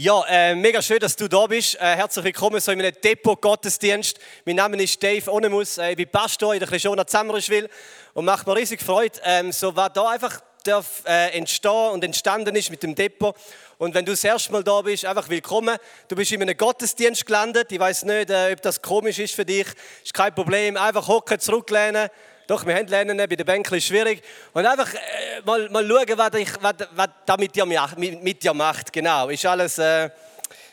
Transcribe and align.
Ja, 0.00 0.22
äh, 0.28 0.54
mega 0.54 0.80
schön, 0.80 1.00
dass 1.00 1.16
du 1.16 1.26
da 1.26 1.44
bist. 1.48 1.74
Äh, 1.74 1.96
herzlich 1.96 2.26
willkommen 2.26 2.60
so 2.60 2.70
in 2.70 2.80
einem 2.80 2.92
Depot-Gottesdienst. 3.02 4.16
Mein 4.44 4.54
Name 4.54 4.80
ist 4.80 5.02
Dave 5.02 5.28
Onemus, 5.28 5.76
äh, 5.76 5.90
ich 5.90 5.96
bin 5.96 6.08
Pastor 6.08 6.54
in 6.54 6.60
der 6.60 6.68
Christiana 6.68 7.04
Zammerschwil 7.04 7.68
und 8.14 8.24
macht 8.24 8.46
mir 8.46 8.54
riesig 8.54 8.80
Freude, 8.80 9.18
ähm, 9.24 9.50
so 9.50 9.74
was 9.74 9.92
da 9.94 10.08
einfach 10.10 10.40
darf, 10.62 11.02
äh, 11.04 11.36
entstehen 11.36 11.90
und 11.90 12.04
entstanden 12.04 12.54
ist 12.54 12.70
mit 12.70 12.84
dem 12.84 12.94
Depot. 12.94 13.34
Und 13.78 13.92
wenn 13.92 14.04
du 14.04 14.12
das 14.12 14.22
erste 14.22 14.52
Mal 14.52 14.62
da 14.62 14.82
bist, 14.82 15.04
einfach 15.04 15.28
willkommen. 15.28 15.76
Du 16.06 16.14
bist 16.14 16.30
in 16.30 16.42
einem 16.42 16.56
Gottesdienst 16.56 17.26
gelandet. 17.26 17.72
Ich 17.72 17.80
weiß 17.80 18.04
nicht, 18.04 18.30
äh, 18.30 18.52
ob 18.52 18.62
das 18.62 18.80
komisch 18.80 19.18
ist 19.18 19.34
für 19.34 19.44
dich. 19.44 19.66
Ist 20.04 20.14
kein 20.14 20.32
Problem. 20.32 20.76
Einfach 20.76 21.08
hocken, 21.08 21.40
zurücklehnen 21.40 22.08
doch, 22.48 22.64
wir 22.64 22.74
haben 22.74 22.86
Lernen 22.86 23.18
bei 23.18 23.26
den 23.26 23.44
Bänken 23.44 23.76
ist 23.76 23.84
schwierig. 23.84 24.22
Und 24.54 24.64
einfach 24.64 24.92
äh, 24.94 25.42
mal, 25.44 25.68
mal 25.68 25.86
schauen, 25.86 26.16
was, 26.16 26.34
ich, 26.40 26.48
was, 26.62 26.74
was 26.92 27.08
da 27.26 27.36
mit 27.36 27.54
dir, 27.54 27.66
mit, 27.66 28.22
mit 28.22 28.42
dir 28.42 28.54
macht. 28.54 28.90
Genau, 28.90 29.28
ist 29.28 29.44
alles 29.44 29.76
äh, 29.76 30.08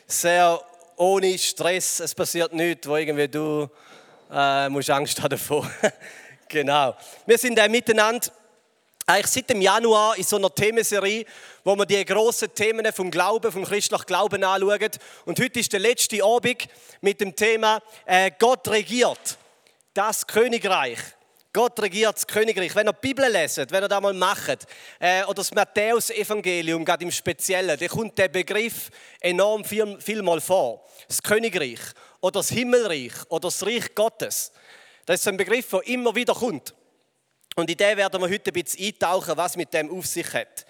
sehr 0.07 0.57
ohne 0.95 1.37
Stress. 1.37 1.99
Es 1.99 2.15
passiert 2.15 2.53
nichts, 2.53 2.87
wo 2.87 2.95
irgendwie 2.95 3.27
du 3.27 3.69
äh, 4.31 4.69
musst 4.69 4.89
Angst 4.89 5.21
haben 5.21 5.31
davor. 5.31 5.69
genau. 6.47 6.95
Wir 7.25 7.37
sind 7.37 7.59
äh, 7.59 7.67
miteinander 7.67 8.25
eigentlich 9.05 9.27
seit 9.27 9.49
dem 9.49 9.61
Januar 9.61 10.17
in 10.17 10.23
so 10.23 10.37
einer 10.37 10.55
Themenserie, 10.55 11.25
wo 11.65 11.75
wir 11.75 11.85
die 11.85 12.05
grossen 12.05 12.55
Themen 12.55 12.89
vom 12.93 13.11
Glauben, 13.11 13.51
vom 13.51 13.65
christlichen 13.65 14.05
Glauben 14.05 14.45
anschauen. 14.45 14.91
Und 15.25 15.39
heute 15.41 15.59
ist 15.59 15.73
der 15.73 15.81
letzte 15.81 16.23
Abend 16.23 16.69
mit 17.01 17.19
dem 17.19 17.35
Thema 17.35 17.81
äh, 18.05 18.31
Gott 18.39 18.65
regiert. 18.69 19.37
Das 19.93 20.25
Königreich. 20.25 20.99
Gott 21.55 21.81
regiert 21.81 22.17
das 22.17 22.27
Königreich. 22.27 22.75
Wenn 22.75 22.85
ihr 22.85 22.91
die 22.91 22.99
Bibel 22.99 23.31
leset, 23.31 23.71
wenn 23.71 23.81
ihr 23.81 23.87
das 23.87 24.01
mal 24.01 24.13
macht, 24.13 24.67
äh, 24.99 25.23
oder 25.23 25.35
das 25.35 25.53
Matthäus-Evangelium, 25.53 26.83
gerade 26.83 27.05
im 27.05 27.11
Speziellen, 27.11 27.79
dann 27.79 27.87
kommt 27.87 28.17
der 28.17 28.27
Begriff 28.27 28.89
enorm 29.21 29.63
viel, 29.63 29.97
viel 30.01 30.21
mal 30.21 30.41
vor. 30.41 30.85
Das 31.07 31.23
Königreich 31.23 31.79
oder 32.19 32.41
das 32.41 32.49
Himmelreich 32.49 33.13
oder 33.29 33.47
das 33.47 33.65
Reich 33.65 33.95
Gottes. 33.95 34.51
Das 35.05 35.21
ist 35.21 35.27
ein 35.29 35.37
Begriff, 35.37 35.69
der 35.69 35.87
immer 35.87 36.13
wieder 36.13 36.33
kommt. 36.33 36.75
Und 37.55 37.69
in 37.69 37.77
den 37.77 37.95
werden 37.95 38.21
wir 38.21 38.29
heute 38.29 38.51
ein 38.51 38.61
bisschen 38.61 38.87
eintauchen, 38.87 39.37
was 39.37 39.55
mit 39.55 39.73
dem 39.73 39.97
auf 39.97 40.05
sich 40.07 40.33
hat. 40.33 40.65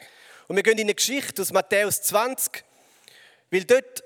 Und 0.48 0.56
wir 0.56 0.62
gehen 0.62 0.78
in 0.78 0.82
eine 0.82 0.94
Geschichte 0.94 1.42
aus 1.42 1.52
Matthäus 1.52 2.00
20, 2.04 2.64
weil 3.50 3.64
dort 3.64 4.04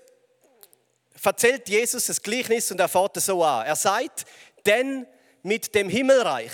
erzählt 1.22 1.68
Jesus 1.68 2.06
das 2.06 2.22
Gleichnis 2.22 2.72
und 2.72 2.80
er 2.80 2.88
fährt 2.88 3.18
es 3.18 3.26
so 3.26 3.44
an. 3.44 3.66
Er 3.66 3.76
sagt, 3.76 4.24
denn 4.66 5.06
mit 5.44 5.74
dem 5.76 5.90
Himmelreich 5.90 6.52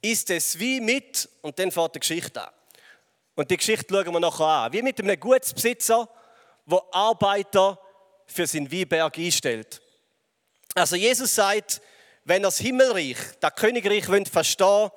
ist 0.00 0.30
es 0.30 0.58
wie 0.58 0.80
mit, 0.80 1.28
und 1.42 1.58
dann 1.58 1.70
fährt 1.70 1.94
die 1.94 2.00
Geschichte 2.00 2.42
an. 2.42 2.52
Und 3.34 3.50
die 3.50 3.56
Geschichte 3.56 3.86
schauen 3.88 4.12
wir 4.12 4.20
nachher 4.20 4.44
an. 4.44 4.72
Wie 4.72 4.82
mit 4.82 4.98
einem 5.00 5.18
Gutsbesitzer, 5.18 6.08
der 6.66 6.82
Arbeiter 6.92 7.78
für 8.26 8.46
sein 8.46 8.70
Weinberg 8.70 9.16
einstellt. 9.18 9.80
Also 10.74 10.96
Jesus 10.96 11.34
sagt, 11.34 11.80
wenn 12.24 12.42
das 12.42 12.58
Himmelreich, 12.58 13.16
das 13.40 13.54
Königreich 13.54 14.04
verstehen 14.28 14.66
wollt, 14.66 14.92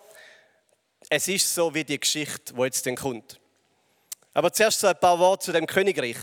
es 1.10 1.28
ist 1.28 1.54
so 1.54 1.74
wie 1.74 1.84
die 1.84 2.00
Geschichte, 2.00 2.56
wo 2.56 2.66
jetzt 2.66 2.88
kommt. 2.98 3.40
Aber 4.34 4.52
zuerst 4.52 4.80
so 4.80 4.88
ein 4.88 5.00
paar 5.00 5.20
Worte 5.20 5.46
zu 5.46 5.52
dem 5.52 5.66
Königreich. 5.66 6.18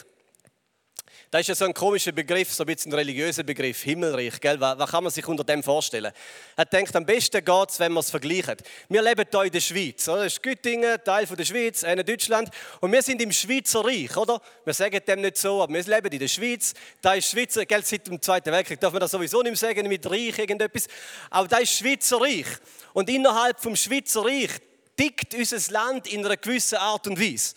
Das 1.31 1.43
ist 1.43 1.49
ja 1.49 1.55
so 1.55 1.67
ein 1.67 1.75
komischer 1.75 2.13
Begriff, 2.13 2.55
so 2.55 2.63
ein 2.63 2.67
bisschen 2.69 2.91
ein 2.91 2.95
religiöser 2.95 3.43
Begriff, 3.43 3.83
Himmelreich. 3.83 4.41
Gell? 4.41 4.59
Was, 4.61 4.79
was 4.79 4.91
kann 4.91 5.05
man 5.05 5.13
sich 5.13 5.29
unter 5.29 5.45
dem 5.45 5.63
vorstellen? 5.63 6.11
Er 6.57 6.65
denkt, 6.65 6.97
am 6.97 7.05
besten 7.05 7.45
geht 7.45 7.69
es, 7.69 7.79
wenn 7.79 7.93
man 7.93 8.01
es 8.01 8.11
vergleicht. 8.11 8.63
Wir 8.89 9.03
leben 9.03 9.27
hier 9.31 9.43
in 9.43 9.51
der 9.51 9.61
Schweiz. 9.61 10.09
Oder? 10.09 10.25
Das 10.25 10.33
ist 10.33 10.43
Göttingen, 10.43 10.97
Teil 11.05 11.27
von 11.27 11.37
der 11.37 11.45
Schweiz, 11.45 11.85
eine 11.85 12.03
Deutschland. 12.03 12.49
Und 12.81 12.93
wir 12.93 13.03
sind 13.03 13.21
im 13.21 13.31
Schweizer 13.31 13.85
Reich, 13.85 14.17
oder? 14.17 14.41
Wir 14.65 14.73
sagen 14.73 14.99
dem 15.07 15.21
nicht 15.21 15.37
so, 15.37 15.63
aber 15.63 15.75
wir 15.75 15.83
leben 15.83 16.11
in 16.11 16.19
der 16.19 16.29
Schweiz. 16.29 16.73
Da 17.03 17.13
ist 17.13 17.29
Schweizer, 17.31 17.67
gell, 17.67 17.85
seit 17.85 18.07
dem 18.07 18.23
Zweiten 18.23 18.51
Weltkrieg 18.51 18.81
darf 18.81 18.95
man 18.95 19.01
das 19.01 19.11
sowieso 19.11 19.43
nicht 19.43 19.51
mehr 19.51 19.57
sagen, 19.59 19.87
mit 19.87 20.11
Reich, 20.11 20.39
irgendetwas. 20.39 20.87
Aber 21.29 21.47
da 21.47 21.59
ist 21.59 21.75
Schweizer 21.75 22.23
Reich. 22.23 22.47
Und 22.95 23.11
innerhalb 23.11 23.61
vom 23.61 23.77
Schweizer 23.77 24.25
Reich 24.25 24.53
tickt 24.97 25.35
unser 25.35 25.73
Land 25.73 26.07
in 26.11 26.25
einer 26.25 26.39
gewissen 26.39 26.79
Art 26.79 27.07
und 27.07 27.21
Weise. 27.21 27.55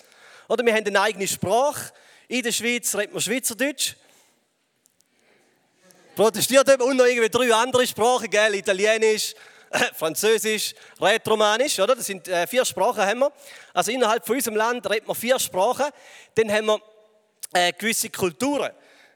Oder 0.50 0.66
wir 0.66 0.74
haben 0.74 0.85
eine 0.85 1.00
eigene 1.00 1.25
Sprache. 1.25 1.94
In 2.31 2.44
der 2.44 2.53
Schweiz 2.53 2.96
redet 2.96 3.12
man 3.12 3.22
Schweizerdeutsch. 3.22 3.96
Protestiert 6.16 6.69
eben 6.69 6.81
und 6.81 6.96
noch 6.96 7.03
irgendwie 7.03 7.28
drei 7.28 7.53
andere 7.53 7.86
Sprachen, 7.86 8.30
gell? 8.30 8.56
Italienisch, 8.56 9.36
Französisch, 9.97 10.74
Rätoromanisch, 11.02 11.78
oder? 11.81 11.94
Das 11.94 12.06
sind 12.06 12.30
äh, 12.30 12.47
vier 12.47 12.64
Sprachen 12.64 13.02
haben 13.02 13.19
wir. 13.19 13.34
Also 13.74 13.92
innerhalb 13.92 14.25
von 14.25 14.38
unserem 14.38 14.56
Land 14.56 14.90
redet 14.90 15.08
man 15.08 15.16
vier 15.18 15.38
Sprachen. 15.40 15.88
Dann 16.36 16.50
haben 16.50 16.68
wir 16.68 16.81
äh, 17.52 17.74
gewisse 17.74 18.09
Kulturen. 18.09 18.72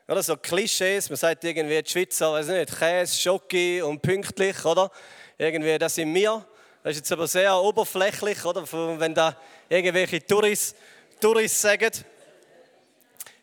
Oder 0.09 0.22
so 0.22 0.36
Klischees, 0.36 1.09
man 1.09 1.16
sagt 1.16 1.42
irgendwie, 1.46 1.82
die 1.82 1.90
Schweizer, 1.90 2.34
weiß 2.34 2.47
nicht, 2.47 2.78
Käse, 2.78 3.16
Schoki 3.16 3.82
und 3.82 4.02
pünktlich, 4.02 4.66
oder? 4.66 4.92
Irgendwie, 5.38 5.78
das 5.78 5.96
sind 5.96 6.14
wir. 6.14 6.46
Das 6.84 6.92
ist 6.92 6.97
jetzt 6.97 7.14
aber 7.14 7.30
sehr 7.30 7.56
oberflächlich, 7.56 8.44
oder? 8.44 8.70
Wenn 9.00 9.14
da 9.14 9.38
irgendwelche 9.70 10.22
Touris, 10.28 10.76
Touris 11.22 11.62
sagen. 11.62 11.92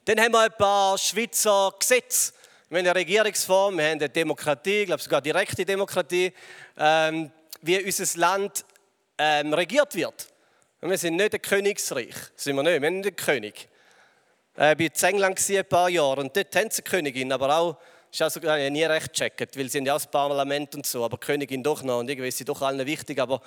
Dann 0.05 0.19
haben 0.19 0.33
wir 0.33 0.41
ein 0.41 0.53
paar 0.59 0.99
Schweizer 0.99 1.73
Gesetze. 1.79 2.33
Wir 2.69 2.79
haben 2.79 2.87
eine 2.87 2.95
Regierungsform, 2.97 3.79
wir 3.79 3.85
haben 3.85 3.99
eine 3.99 4.09
Demokratie, 4.09 4.81
ich 4.81 4.87
glaube 4.87 5.01
sogar 5.01 5.21
direkte 5.21 5.65
Demokratie, 5.65 6.33
ähm, 6.77 7.31
wie 7.61 7.81
unser 7.85 8.19
Land 8.19 8.65
ähm, 9.17 9.55
regiert 9.55 9.95
wird. 9.95 10.27
Und 10.81 10.91
wir 10.91 10.99
sind 10.99 11.15
nicht 11.15 11.35
ein 11.35 11.41
Königsreich, 11.41 12.17
sind 12.35 12.57
wir 12.57 12.65
nicht, 12.65 12.83
wir 12.83 12.89
sind 12.89 12.97
nicht 12.97 13.11
ein 13.11 13.17
König. 13.17 13.69
Äh, 14.59 14.73
ich 14.73 15.03
war 15.03 15.09
in 15.09 15.15
England 15.15 15.51
ein 15.51 15.65
paar 15.67 15.89
Jahre 15.89 16.21
und 16.23 16.37
dort 16.37 16.57
haben 16.57 16.71
sie 16.71 16.83
eine 16.83 16.91
Königin, 16.91 17.31
aber 17.31 17.57
auch, 17.57 17.77
das 18.11 18.35
ist 18.35 18.45
also 18.45 18.71
nie 18.71 18.85
recht 18.85 19.13
gecheckt, 19.13 19.57
weil 19.57 19.69
sie 19.69 19.79
haben 19.79 19.87
ja 19.87 19.93
auch 19.93 19.99
das 19.99 20.11
Parlament 20.11 20.75
und 20.75 20.85
so, 20.85 21.05
aber 21.05 21.17
Königin 21.17 21.63
doch 21.63 21.85
noch 21.85 22.01
und 22.01 22.11
irgendwie 22.11 22.29
ist 22.29 22.39
sie 22.39 22.45
doch 22.45 22.61
allen 22.61 22.85
wichtig, 22.85 23.21
aber 23.21 23.41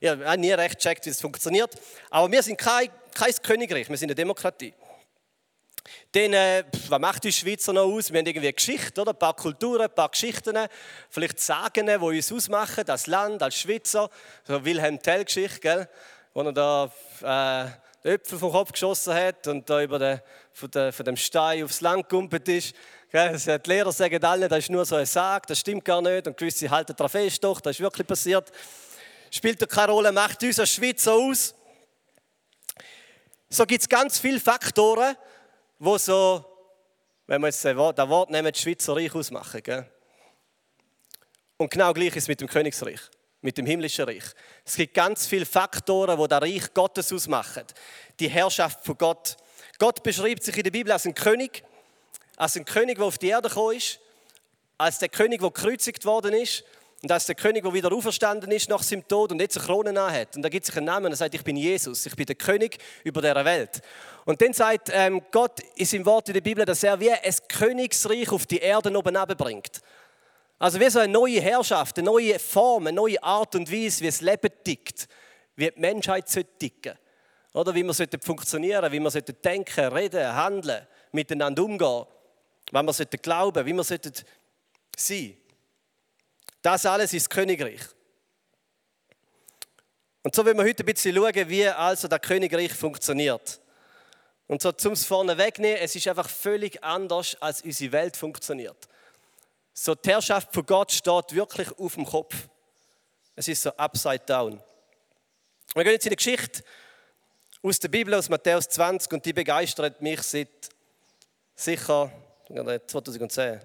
ich 0.00 0.08
habe 0.08 0.38
nie 0.38 0.50
recht 0.50 0.78
gecheckt, 0.78 1.06
wie 1.06 1.10
es 1.10 1.20
funktioniert. 1.20 1.72
Aber 2.10 2.32
wir 2.32 2.42
sind 2.42 2.58
kein, 2.58 2.88
kein 3.14 3.32
Königreich, 3.44 3.88
wir 3.88 3.96
sind 3.96 4.08
eine 4.08 4.16
Demokratie. 4.16 4.74
Dann, 6.12 6.32
äh, 6.32 6.64
was 6.88 6.98
macht 6.98 7.24
die 7.24 7.32
Schweizer 7.32 7.72
noch 7.72 7.84
aus? 7.84 8.12
Wir 8.12 8.18
haben 8.18 8.26
irgendwie 8.26 8.48
eine 8.48 8.52
Geschichte, 8.52 9.00
oder? 9.00 9.12
ein 9.12 9.18
paar 9.18 9.34
Kulturen, 9.34 9.82
ein 9.82 9.94
paar 9.94 10.08
Geschichten, 10.08 10.56
vielleicht 11.08 11.40
Sagen, 11.40 11.86
die 11.86 11.96
uns 11.96 12.32
ausmachen, 12.32 12.84
das 12.84 13.06
Land, 13.06 13.42
als 13.42 13.56
Schweizer. 13.56 14.10
So 14.44 14.64
Wilhelm 14.64 15.00
Tell-Geschichte, 15.00 15.60
gell? 15.60 15.88
wo 16.34 16.42
er 16.42 16.52
da 16.52 16.84
äh, 17.22 17.70
den 18.02 18.14
Äpfel 18.14 18.38
vom 18.38 18.52
Kopf 18.52 18.72
geschossen 18.72 19.14
hat 19.14 19.46
und 19.46 19.68
da 19.68 19.82
über 19.82 19.98
den, 19.98 20.20
von, 20.52 20.70
der, 20.70 20.92
von 20.92 21.04
dem 21.04 21.16
Stein 21.16 21.64
aufs 21.64 21.80
Land 21.80 22.08
gegumpelt 22.08 22.48
ist. 22.48 22.74
Die 23.12 23.58
Lehrer 23.66 23.92
sagen 23.92 24.22
alle, 24.24 24.48
das 24.48 24.60
ist 24.60 24.70
nur 24.70 24.84
so 24.84 24.96
ein 24.96 25.06
Sag, 25.06 25.46
das 25.48 25.58
stimmt 25.58 25.84
gar 25.84 26.00
nicht. 26.00 26.26
Und 26.26 26.36
gewisse 26.36 26.70
halten 26.70 26.94
daran 26.96 27.10
fest, 27.10 27.42
doch, 27.42 27.60
das 27.60 27.76
ist 27.76 27.80
wirklich 27.80 28.06
passiert. 28.06 28.50
Spielt 29.30 29.68
keine 29.68 29.92
Rolle, 29.92 30.12
macht 30.12 30.42
uns 30.42 30.58
als 30.58 30.70
Schweizer 30.70 31.12
aus. 31.12 31.54
So 33.48 33.66
gibt 33.66 33.82
es 33.82 33.88
ganz 33.88 34.18
viele 34.18 34.38
Faktoren, 34.38 35.16
wo 35.80 35.96
so, 35.96 36.44
wenn 37.26 37.40
wir 37.40 37.48
jetzt 37.48 37.64
das 37.64 37.76
Wort 37.76 38.30
nehmen, 38.30 38.52
das 38.52 38.60
Schweizer 38.60 38.94
Reich 38.94 39.14
ausmachen. 39.14 39.62
Gell? 39.62 39.90
Und 41.56 41.70
genau 41.70 41.92
gleich 41.92 42.14
ist 42.14 42.24
es 42.24 42.28
mit 42.28 42.40
dem 42.40 42.48
Königsreich, 42.48 43.00
mit 43.40 43.56
dem 43.56 43.64
himmlischen 43.64 44.04
Reich. 44.04 44.24
Es 44.64 44.76
gibt 44.76 44.94
ganz 44.94 45.26
viele 45.26 45.46
Faktoren, 45.46 46.20
die 46.20 46.28
das 46.28 46.42
Reich 46.42 46.74
Gottes 46.74 47.12
ausmachen. 47.12 47.64
Die 48.20 48.28
Herrschaft 48.28 48.84
von 48.84 48.96
Gott. 48.98 49.36
Gott 49.78 50.02
beschreibt 50.02 50.44
sich 50.44 50.56
in 50.56 50.64
der 50.64 50.70
Bibel 50.70 50.92
als 50.92 51.06
ein 51.06 51.14
König, 51.14 51.64
als 52.36 52.56
ein 52.56 52.66
König, 52.66 52.98
der 52.98 53.06
auf 53.06 53.16
die 53.16 53.28
Erde 53.28 53.48
gekommen 53.48 53.78
ist, 53.78 54.00
als 54.76 54.98
der 54.98 55.08
König, 55.08 55.40
der 55.40 55.50
gekreuzigt 55.50 56.04
worden 56.04 56.34
ist 56.34 56.62
und 57.02 57.10
als 57.10 57.24
der 57.24 57.34
König, 57.34 57.62
der 57.62 57.72
wieder 57.72 57.92
auferstanden 57.92 58.50
ist 58.50 58.68
nach 58.68 58.82
seinem 58.82 59.08
Tod 59.08 59.32
und 59.32 59.40
jetzt 59.40 59.56
eine 59.56 59.66
Krone 59.66 59.98
hat. 60.00 60.36
Und 60.36 60.42
da 60.42 60.50
gibt 60.50 60.66
sich 60.66 60.76
einen 60.76 60.84
Namen 60.84 61.06
und 61.06 61.12
er 61.12 61.16
sagt, 61.16 61.34
ich 61.34 61.42
bin 61.42 61.56
Jesus, 61.56 62.04
ich 62.04 62.14
bin 62.14 62.26
der 62.26 62.34
König 62.34 62.76
über 63.04 63.22
der 63.22 63.42
Welt. 63.42 63.80
Und 64.26 64.42
dann 64.42 64.52
sagt 64.52 64.90
ähm, 64.92 65.22
Gott 65.30 65.60
in 65.76 65.86
seinem 65.86 66.04
Wort 66.04 66.28
in 66.28 66.34
der 66.34 66.42
Bibel, 66.42 66.64
dass 66.66 66.82
er 66.82 67.00
wie 67.00 67.10
ein 67.10 67.34
Königsreich 67.48 68.30
auf 68.30 68.44
die 68.44 68.58
Erde 68.58 68.94
oben 68.94 69.14
bringt. 69.38 69.80
Also 70.58 70.78
wie 70.78 70.90
so 70.90 70.98
eine 70.98 71.10
neue 71.10 71.40
Herrschaft, 71.40 71.96
eine 71.96 72.04
neue 72.04 72.38
Form, 72.38 72.86
eine 72.86 72.96
neue 72.96 73.22
Art 73.22 73.54
und 73.54 73.72
Weise, 73.72 74.02
wie 74.02 74.06
das 74.06 74.20
Leben 74.20 74.50
tickt, 74.62 75.08
wie 75.56 75.70
die 75.70 75.80
Menschheit 75.80 76.26
ticken 76.58 76.98
Oder 77.54 77.74
wie 77.74 77.82
wir 77.82 77.94
funktionieren 78.20 78.92
wie 78.92 79.00
wir 79.00 79.10
denken, 79.10 79.86
reden, 79.86 80.34
handeln, 80.34 80.86
miteinander 81.12 81.64
umgehen, 81.64 82.04
wie 82.70 82.86
wir 82.86 83.06
glauben, 83.22 83.64
wie 83.64 83.72
wir 83.72 83.84
sein 83.84 84.00
sollten. 84.02 85.39
Das 86.62 86.84
alles 86.86 87.12
ist 87.12 87.26
das 87.26 87.30
Königreich. 87.30 87.80
Und 90.22 90.34
so 90.34 90.44
wollen 90.44 90.58
wir 90.58 90.64
heute 90.64 90.82
ein 90.82 90.86
bisschen 90.86 91.14
schauen, 91.14 91.48
wie 91.48 91.66
also 91.66 92.06
das 92.06 92.20
Königreich 92.20 92.72
funktioniert. 92.74 93.60
Und 94.46 94.60
so 94.60 94.72
zum 94.72 94.92
es 94.92 95.06
vorne 95.06 95.38
wegnehmen, 95.38 95.78
es 95.80 95.94
ist 95.94 96.08
einfach 96.08 96.28
völlig 96.28 96.82
anders, 96.82 97.36
als 97.40 97.62
unsere 97.62 97.92
Welt 97.92 98.16
funktioniert. 98.16 98.88
So 99.72 99.94
die 99.94 100.10
Herrschaft 100.10 100.52
von 100.52 100.66
Gott 100.66 100.92
steht 100.92 101.34
wirklich 101.34 101.70
auf 101.78 101.94
dem 101.94 102.04
Kopf. 102.04 102.34
Es 103.36 103.48
ist 103.48 103.62
so 103.62 103.70
upside 103.70 104.24
down. 104.26 104.60
Wir 105.74 105.84
gehen 105.84 105.92
jetzt 105.92 106.04
in 106.04 106.10
die 106.10 106.16
Geschichte 106.16 106.62
aus 107.62 107.78
der 107.78 107.88
Bibel, 107.88 108.12
aus 108.12 108.28
Matthäus 108.28 108.68
20, 108.68 109.12
und 109.12 109.24
die 109.24 109.32
begeistert 109.32 110.02
mich 110.02 110.20
seit, 110.22 110.48
sicher 111.54 112.10
2010, 112.86 113.60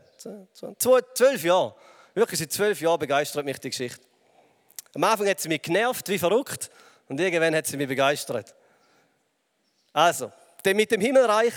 12 0.78 1.44
Jahre. 1.44 1.76
Wirklich 2.16 2.40
seit 2.40 2.54
zwölf 2.54 2.80
Jahren 2.80 2.98
begeistert 2.98 3.44
mich 3.44 3.60
die 3.60 3.70
Geschichte. 3.70 4.02
Am 4.94 5.04
Anfang 5.04 5.28
hat 5.28 5.42
sie 5.42 5.50
mich 5.50 5.62
genervt, 5.62 6.08
wie 6.08 6.18
verrückt, 6.18 6.72
und 7.10 7.20
irgendwann 7.20 7.54
hat 7.54 7.68
sie 7.68 7.76
mich 7.76 7.90
begeistert. 7.90 8.56
Also, 9.92 10.32
denn 10.64 10.78
mit 10.78 10.92
dem 10.92 11.02
Himmelreich 11.02 11.54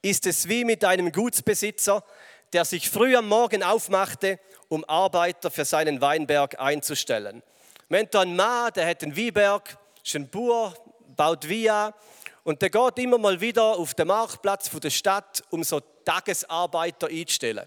ist 0.00 0.24
es 0.26 0.48
wie 0.48 0.64
mit 0.64 0.84
einem 0.84 1.10
Gutsbesitzer, 1.10 2.04
der 2.52 2.64
sich 2.64 2.88
früh 2.88 3.16
am 3.16 3.26
Morgen 3.26 3.64
aufmachte, 3.64 4.38
um 4.68 4.84
Arbeiter 4.84 5.50
für 5.50 5.64
seinen 5.64 6.00
Weinberg 6.00 6.60
einzustellen. 6.60 7.42
Wir 7.88 7.98
haben 7.98 8.08
einen 8.14 8.36
Mann, 8.36 8.72
der 8.74 8.86
hat 8.86 9.02
einen 9.02 9.16
Weinberg, 9.16 9.76
ist 10.04 10.14
ein 10.14 10.30
Bauer, 10.30 10.76
baut 11.16 11.48
Via 11.48 11.92
und 12.44 12.62
der 12.62 12.70
geht 12.70 12.98
immer 13.00 13.18
mal 13.18 13.40
wieder 13.40 13.76
auf 13.76 13.94
den 13.94 14.06
Marktplatz 14.06 14.70
der 14.70 14.90
Stadt, 14.90 15.42
um 15.50 15.64
so 15.64 15.80
Tagesarbeiter 15.80 17.08
einzustellen. 17.08 17.66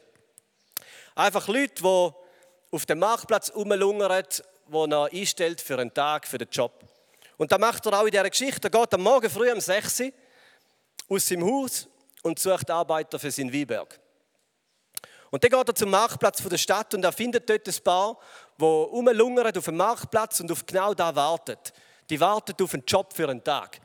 Einfach 1.15 1.47
Leute, 1.47 1.81
die 1.81 2.75
auf 2.75 2.85
dem 2.85 2.99
Marktplatz 2.99 3.51
rumlungern, 3.55 4.23
die 4.67 4.91
er 4.91 5.09
einstellt 5.13 5.61
für 5.61 5.79
einen 5.79 5.93
Tag, 5.93 6.27
für 6.27 6.37
den 6.37 6.49
Job. 6.49 6.83
Und 7.37 7.51
da 7.51 7.57
macht 7.57 7.85
er 7.85 7.99
auch 7.99 8.05
in 8.05 8.11
dieser 8.11 8.29
Geschichte. 8.29 8.67
Er 8.67 8.69
geht 8.69 8.93
am 8.93 9.01
Morgen 9.01 9.29
früh 9.29 9.49
um 9.49 9.61
6 9.61 10.01
Uhr 10.01 10.11
aus 11.07 11.25
seinem 11.25 11.45
Haus 11.45 11.87
und 12.21 12.37
sucht 12.37 12.69
Arbeiter 12.69 13.17
für 13.17 13.31
seinen 13.31 13.53
Weinberg. 13.53 13.97
Und 15.31 15.43
dann 15.43 15.51
geht 15.51 15.67
er 15.69 15.75
zum 15.75 15.89
Marktplatz 15.89 16.43
der 16.43 16.57
Stadt 16.57 16.93
und 16.93 17.03
er 17.03 17.13
findet 17.13 17.49
dort 17.49 17.67
ein 17.67 17.83
Paar, 17.83 18.17
die 18.59 18.63
rumlungern 18.63 19.57
auf 19.57 19.65
dem 19.65 19.77
Marktplatz 19.77 20.41
und 20.41 20.51
auf 20.51 20.65
genau 20.65 20.93
da 20.93 21.15
warten. 21.15 21.57
Die 22.09 22.19
warten 22.19 22.61
auf 22.61 22.73
einen 22.73 22.83
Job 22.85 23.13
für 23.13 23.29
einen 23.29 23.43
Tag. 23.43 23.79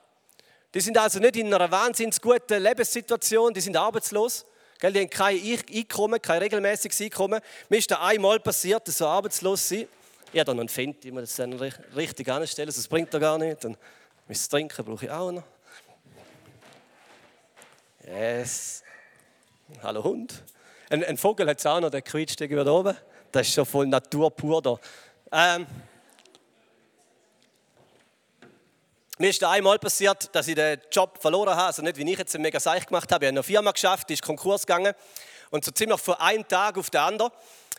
Die 0.75 0.81
sind 0.81 0.99
also 0.99 1.21
nicht 1.21 1.37
in 1.37 1.53
einer 1.53 1.71
wahnsinnig 1.71 2.21
guten 2.21 2.61
Lebenssituation, 2.61 3.55
die 3.55 3.61
sind 3.61 3.77
arbeitslos. 3.77 4.47
Die 4.83 5.01
haben 5.01 5.11
kein 5.11 5.39
Einkommen, 5.39 6.23
kein 6.23 6.39
regelmäßiges 6.39 7.01
Einkommen. 7.03 7.41
Mir 7.69 7.77
ist 7.77 7.91
da 7.91 8.01
einmal 8.01 8.41
passiert, 8.41 8.87
dass 8.89 8.99
so 8.99 9.07
arbeitslos 9.07 9.69
sind. 9.69 9.89
Ich 10.33 10.39
habe 10.39 10.47
da 10.47 10.55
noch 10.55 10.61
einen 10.61 10.69
Fendt, 10.69 11.05
ich 11.05 11.13
muss 11.13 11.23
das 11.23 11.37
dann 11.37 11.53
richtig 11.53 12.29
anstellen, 12.29 12.71
sonst 12.71 12.89
bringt 12.89 13.13
er 13.13 13.21
gar 13.21 13.37
nicht. 13.37 13.65
Und 13.65 13.77
das 14.29 14.49
Trinken 14.49 14.85
brauche 14.85 15.05
ich 15.05 15.11
auch 15.11 15.33
noch. 15.33 15.43
Yes. 18.07 18.83
Hallo 19.83 20.03
Hund. 20.03 20.43
Ein, 20.89 21.05
ein 21.05 21.17
Vogel 21.17 21.49
hat 21.49 21.59
es 21.59 21.67
auch 21.67 21.81
noch, 21.81 21.91
der 21.91 22.03
quietscht 22.03 22.41
irgendwie 22.41 22.65
da 22.65 22.71
oben. 22.71 22.97
Das 23.31 23.47
ist 23.47 23.55
schon 23.55 23.67
voll 23.67 23.87
Natur 23.87 24.31
pur 24.31 24.63
da. 24.63 24.79
Ähm, 25.33 25.67
Mir 29.21 29.29
ist 29.29 29.45
einmal 29.45 29.79
passiert, 29.79 30.35
dass 30.35 30.49
ich 30.49 30.55
den 30.55 30.81
Job 30.91 31.19
verloren 31.21 31.55
habe. 31.55 31.65
Also 31.65 31.83
nicht, 31.83 31.99
wie 31.99 32.11
ich 32.11 32.19
jetzt 32.19 32.39
mega 32.39 32.59
Seich 32.59 32.87
gemacht 32.87 33.13
habe. 33.13 33.27
Ich 33.27 33.29
habe 33.29 33.37
eine 33.37 33.43
Firma 33.43 33.71
geschafft, 33.71 34.09
die 34.09 34.15
ist 34.15 34.23
Konkurs 34.23 34.67
gegangen. 34.67 34.95
Und 35.51 35.63
so 35.63 35.71
ziemlich 35.73 36.01
von 36.01 36.15
einem 36.15 36.49
Tag 36.49 36.79
auf 36.79 36.89
den 36.89 37.03
anderen. 37.03 37.31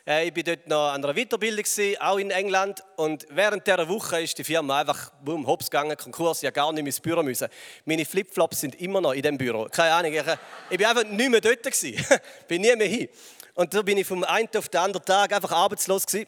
Äh, 0.05 0.27
ich 0.27 0.35
war 0.35 0.43
dort 0.43 0.67
noch 0.67 0.91
an 0.91 1.03
einer 1.03 1.15
Weiterbildung, 1.15 1.65
auch 1.99 2.19
in 2.19 2.29
England. 2.29 2.83
Und 2.95 3.25
während 3.31 3.65
dieser 3.65 3.89
Woche 3.89 4.21
ist 4.21 4.37
die 4.37 4.43
Firma 4.43 4.81
einfach 4.81 5.09
boom, 5.23 5.47
hops 5.47 5.71
gegangen, 5.71 5.97
Konkurs. 5.97 6.43
Ich 6.43 6.45
habe 6.45 6.53
gar 6.53 6.71
nicht 6.73 6.83
mehr 6.83 6.89
ins 6.89 6.99
Büro 6.99 7.23
müssen. 7.23 7.47
Meine 7.85 8.05
Flipflops 8.05 8.59
sind 8.59 8.79
immer 8.79 9.01
noch 9.01 9.13
in 9.13 9.23
dem 9.23 9.39
Büro. 9.39 9.67
Keine 9.71 9.93
Ahnung, 9.95 10.13
ich, 10.13 10.21
ich 10.69 10.77
bin 10.77 10.85
einfach 10.85 11.05
nicht 11.05 11.31
mehr 11.31 11.41
dort. 11.41 11.63
Gewesen. 11.63 12.05
bin 12.47 12.61
nie 12.61 12.75
mehr 12.75 12.87
hin. 12.87 13.09
Und 13.55 13.73
so 13.73 13.81
bin 13.81 13.97
ich 13.97 14.05
vom 14.05 14.23
einen 14.23 14.47
auf 14.55 14.69
den 14.69 14.79
anderen 14.79 15.03
Tag 15.03 15.33
einfach 15.33 15.53
arbeitslos 15.53 16.05
gewesen 16.05 16.27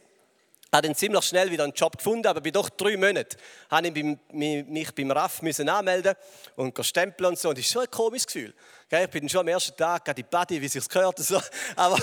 habe 0.74 0.88
dann 0.88 0.96
ziemlich 0.96 1.24
schnell 1.24 1.52
wieder 1.52 1.64
einen 1.64 1.74
Job 1.74 1.98
gefunden, 1.98 2.25
aber 2.28 2.42
bei 2.42 2.50
doch 2.50 2.70
drei 2.70 2.98
Monaten 2.98 3.38
habe 3.70 3.88
ich 3.88 3.94
mich 4.34 4.96
beim 4.96 5.12
RAF 5.12 5.42
anmelden 5.42 6.16
und 6.56 6.86
stempeln 6.86 7.30
und 7.30 7.40
so. 7.40 7.50
Und 7.50 7.58
das 7.60 7.66
ist 7.66 7.72
schon 7.72 7.84
ein 7.84 7.92
komisches 7.92 8.25
Gefühl. 8.25 8.54
Ich 8.90 9.10
bin 9.10 9.30
schon 9.30 9.42
am 9.42 9.48
ersten 9.48 9.78
Tag 9.78 10.04
gerade 10.04 10.22
in 10.22 10.28
Body, 10.28 10.60
wie 10.60 10.66
es 10.66 10.90
gehört. 10.90 11.20
So. 11.20 11.40
Aber, 11.75 12.00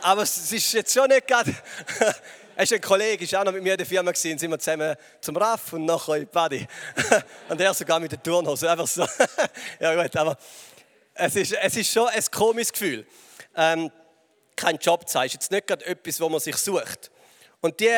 aber 0.00 0.22
es 0.22 0.50
ist 0.50 0.72
jetzt 0.72 0.92
schon 0.92 1.08
nicht 1.08 1.26
gerade... 1.26 1.54
Er 2.56 2.64
ist 2.64 2.74
ein 2.74 2.80
Kollege, 2.82 3.24
ist 3.24 3.34
auch 3.34 3.44
noch 3.44 3.52
mit 3.52 3.62
mir 3.62 3.72
in 3.72 3.78
der 3.78 3.86
Firma 3.86 4.10
gewesen, 4.10 4.36
sind 4.36 4.50
wir 4.50 4.58
zusammen 4.58 4.94
zum 5.22 5.34
RAF 5.34 5.72
und 5.72 5.86
nachher 5.86 6.16
in 6.16 6.26
Body. 6.26 6.66
Und 7.48 7.58
er 7.58 7.72
sogar 7.72 7.98
mit 7.98 8.12
der 8.12 8.22
Turnhose, 8.22 8.70
einfach 8.70 8.86
so. 8.86 9.06
Ja 9.80 9.94
gut, 9.94 10.14
aber 10.14 10.36
es 11.14 11.36
ist, 11.36 11.54
es 11.54 11.76
ist 11.76 11.90
schon 11.90 12.08
ein 12.08 12.22
komisches 12.30 12.72
Gefühl. 12.72 13.06
Ähm, 13.56 13.90
kein 14.56 14.76
Job 14.76 15.08
zu 15.08 15.18
haben, 15.18 15.26
ist 15.26 15.34
jetzt 15.34 15.50
nicht 15.50 15.66
gerade 15.66 15.86
etwas, 15.86 16.20
wo 16.20 16.28
man 16.28 16.38
sich 16.38 16.56
sucht. 16.56 17.10
Und 17.60 17.78
die 17.80 17.90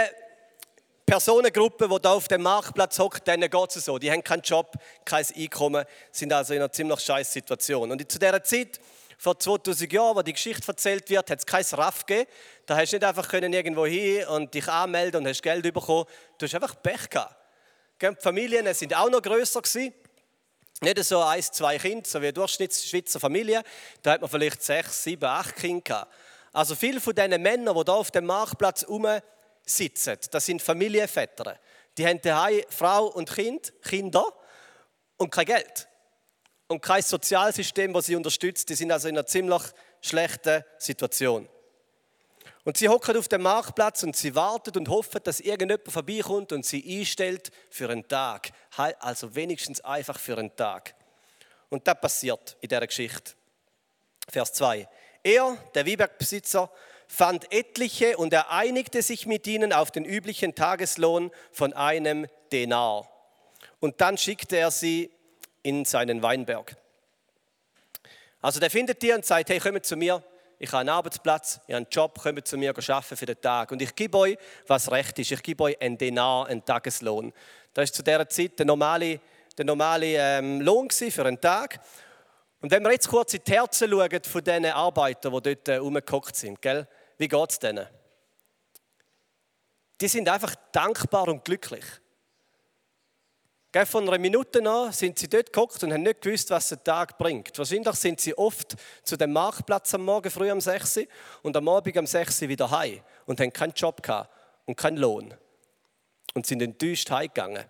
Personengruppe, 1.07 1.89
die 1.89 2.01
da 2.01 2.13
auf 2.13 2.29
dem 2.29 2.43
Marktplatz 2.43 2.99
hockt, 2.99 3.27
denen 3.27 3.51
geht 3.51 3.77
es 3.77 3.85
so. 3.85 3.99
Die 3.99 4.11
haben 4.11 4.25
keinen 4.25 4.43
Job, 4.43 4.75
kein 5.05 5.25
Einkommen, 5.37 5.85
sind 6.11 6.33
also 6.33 6.55
in 6.55 6.61
einer 6.61 6.73
ziemlich 6.73 7.01
scheiß 7.01 7.33
Situation. 7.33 7.91
Und 7.91 8.11
zu 8.11 8.19
dieser 8.19 8.43
Zeit, 8.43 8.81
vor 9.19 9.39
2000 9.39 9.93
Jahren, 9.93 10.17
wo 10.17 10.23
die 10.23 10.33
Geschichte 10.33 10.67
erzählt 10.67 11.09
wird, 11.11 11.31
hat 11.31 11.39
es 11.39 11.47
kein 11.47 11.65
RAF 11.65 12.07
gegeben. 12.07 12.29
Da 12.67 12.77
hast 12.77 12.93
du 12.93 12.97
nicht 12.97 13.05
einfach 13.05 13.29
können 13.29 13.53
irgendwo 13.53 13.87
hin 13.87 14.27
und 14.27 14.53
dich 14.53 14.67
anmelden 14.67 15.21
und 15.21 15.29
hast 15.29 15.43
Geld 15.43 15.63
bekommen. 15.63 16.07
Du 16.39 16.47
hast 16.47 16.55
einfach 16.55 16.83
Pech 16.83 17.09
gehabt. 17.09 17.37
Die 18.01 18.09
Familien 18.19 18.73
sind 18.75 18.97
auch 18.97 19.09
noch 19.11 19.23
grösser 19.23 19.63
gewesen. 19.63 19.95
Nicht 20.81 21.05
so 21.05 21.21
ein, 21.21 21.41
zwei 21.43 21.79
Kinder, 21.79 22.03
so 22.05 22.21
wie 22.21 22.27
eine 22.27 22.33
Durchschnittsschweizer 22.33 23.21
Familie. 23.21 23.63
Da 24.03 24.13
hat 24.13 24.23
man 24.23 24.29
vielleicht 24.29 24.61
sechs, 24.61 25.05
sieben, 25.05 25.25
acht 25.25 25.55
Kinder 25.55 25.83
gehabt. 25.83 26.13
Also 26.53 26.75
viele 26.75 27.01
von 27.01 27.15
diesen 27.15 27.41
Männern, 27.41 27.77
die 27.77 27.85
da 27.85 27.93
auf 27.93 28.11
dem 28.11 28.27
Marktplatz 28.27 28.89
rum 28.89 29.07
sitzen. 29.65 30.17
Das 30.31 30.47
sind 30.47 30.63
Familienväter. 30.63 31.59
Die 31.97 32.07
haben 32.07 32.21
daheim 32.21 32.63
Frau 32.69 33.07
und 33.07 33.31
Kind, 33.31 33.73
Kinder 33.83 34.25
und 35.17 35.31
kein 35.31 35.47
Geld. 35.47 35.89
Und 36.69 36.81
kein 36.81 37.03
Sozialsystem, 37.03 37.93
das 37.93 38.07
sie 38.07 38.17
unterstützt. 38.17 38.69
Die 38.69 38.75
sind 38.75 38.91
also 38.93 39.09
in 39.09 39.17
einer 39.17 39.27
ziemlich 39.27 39.63
schlechten 40.01 40.65
Situation. 40.79 41.49
Und 42.65 42.77
sie 42.77 42.89
hocken 42.89 43.17
auf 43.17 43.29
dem 43.29 43.43
Marktplatz 43.43 44.05
und 44.05 44.17
sie 44.17 44.35
warten 44.35 44.77
und 44.79 44.89
hoffen, 44.89 45.21
dass 45.25 45.41
irgendjemand 45.41 45.91
vorbeikommt 45.91 46.53
und 46.53 46.65
sie 46.65 47.01
einstellt 47.01 47.51
für 47.71 47.91
einen 47.91 48.07
Tag. 48.07 48.51
Also 49.01 49.35
wenigstens 49.35 49.81
einfach 49.81 50.19
für 50.19 50.39
einen 50.39 50.55
Tag. 50.55 50.95
Und 51.69 51.87
das 51.89 52.01
passiert 52.01 52.57
in 52.61 52.69
dieser 52.69 52.87
Geschichte. 52.87 53.33
Vers 54.29 54.53
2. 54.53 54.89
Er, 55.25 55.57
der 55.75 55.87
Wiebergbesitzer, 55.87 56.71
fand 57.13 57.53
etliche 57.53 58.17
und 58.17 58.33
er 58.33 58.51
einigte 58.51 59.03
sich 59.03 59.27
mit 59.27 59.47
ihnen 59.47 59.75
auf 59.75 59.91
den 59.91 60.07
üblichen 60.07 60.55
Tageslohn 60.55 61.31
von 61.51 61.75
einem 61.75 62.27
Denar. 62.53 63.07
Und 63.81 64.01
dann 64.01 64.17
schickte 64.17 64.57
er 64.57 64.71
sie 64.71 65.11
in 65.63 65.85
seinen 65.85 66.23
Weinberg. 66.23 66.75
Also 68.41 68.61
der 68.61 68.71
findet 68.71 69.03
die 69.03 69.13
und 69.13 69.27
sagt, 69.27 69.51
hey, 69.51 69.61
kommt 69.61 69.85
zu 69.85 69.95
mir, 69.95 70.23
ich 70.59 70.73
habe 70.73 70.81
einen 70.81 70.89
Arbeitsplatz, 70.89 71.61
ich 71.67 71.75
habe 71.75 71.85
einen 71.85 71.87
Job, 71.91 72.19
kommt 72.19 72.49
zu 72.49 72.57
mir 72.57 72.71
arbeiten 72.71 73.17
für 73.17 73.27
den 73.27 73.41
Tag. 73.43 73.73
Und 73.73 73.83
ich 73.83 73.95
gebe 73.95 74.17
euch, 74.17 74.39
was 74.67 74.91
recht 74.91 75.19
ist. 75.19 75.33
Ich 75.33 75.43
gebe 75.43 75.65
euch 75.65 75.81
einen 75.83 75.99
Denar, 75.99 76.47
einen 76.47 76.65
Tageslohn. 76.65 77.35
Das 77.75 77.91
ist 77.91 77.95
zu 77.95 78.03
dieser 78.03 78.27
Zeit 78.27 78.59
der 78.59 78.65
normale, 78.65 79.21
der 79.59 79.67
normale 79.67 80.07
ähm, 80.17 80.63
Lohn 80.63 80.89
für 80.89 81.27
einen 81.27 81.39
Tag. 81.39 81.79
Und 82.63 82.71
wenn 82.71 82.83
wir 82.83 82.93
jetzt 82.93 83.09
kurz 83.09 83.35
in 83.35 83.43
die 83.47 83.53
Herzen 83.53 83.91
schauen 83.91 84.25
von 84.25 84.43
diesen 84.43 84.65
Arbeitern, 84.65 85.35
die 85.35 85.43
dort 85.43 85.69
äh, 85.69 85.77
rumgehockt 85.77 86.37
sind, 86.37 86.63
gell? 86.63 86.89
Wie 87.23 87.29
geht 87.29 87.51
es 87.51 87.59
denen? 87.61 87.87
Die 90.01 90.09
sind 90.09 90.29
einfach 90.29 90.57
dankbar 90.73 91.29
und 91.29 91.45
glücklich. 91.45 91.85
Von 93.87 94.09
einer 94.09 94.19
Minute 94.19 94.59
an 94.69 94.91
sind 94.91 95.21
sie 95.21 95.29
dort 95.29 95.53
geguckt 95.53 95.81
und 95.85 95.93
haben 95.93 96.03
nicht 96.03 96.21
gewusst, 96.21 96.51
was 96.51 96.71
der 96.71 96.83
Tag 96.83 97.17
bringt. 97.19 97.57
Wahrscheinlich 97.57 97.95
sind 97.95 98.21
sie 98.21 98.37
oft 98.37 98.75
zu 99.05 99.17
dem 99.17 99.33
Marktplatz 99.35 99.95
am 99.95 100.05
Morgen 100.05 100.33
früh 100.33 100.51
um 100.51 100.61
6 100.61 100.97
Uhr 100.97 101.05
und 101.43 101.57
am 101.57 101.69
Abend 101.69 101.97
um 101.97 102.09
6 102.09 102.43
Uhr 102.43 102.49
wieder 102.49 102.69
heim 102.73 103.01
und 103.27 103.39
haben 103.39 103.53
keinen 103.53 103.75
Job 103.75 104.03
gehabt 104.03 104.29
und 104.67 104.75
keinen 104.75 104.97
Lohn. 104.97 105.33
Und 106.35 106.45
sind 106.45 106.61
enttäuscht 106.61 107.09
heimgegangen. 107.09 107.67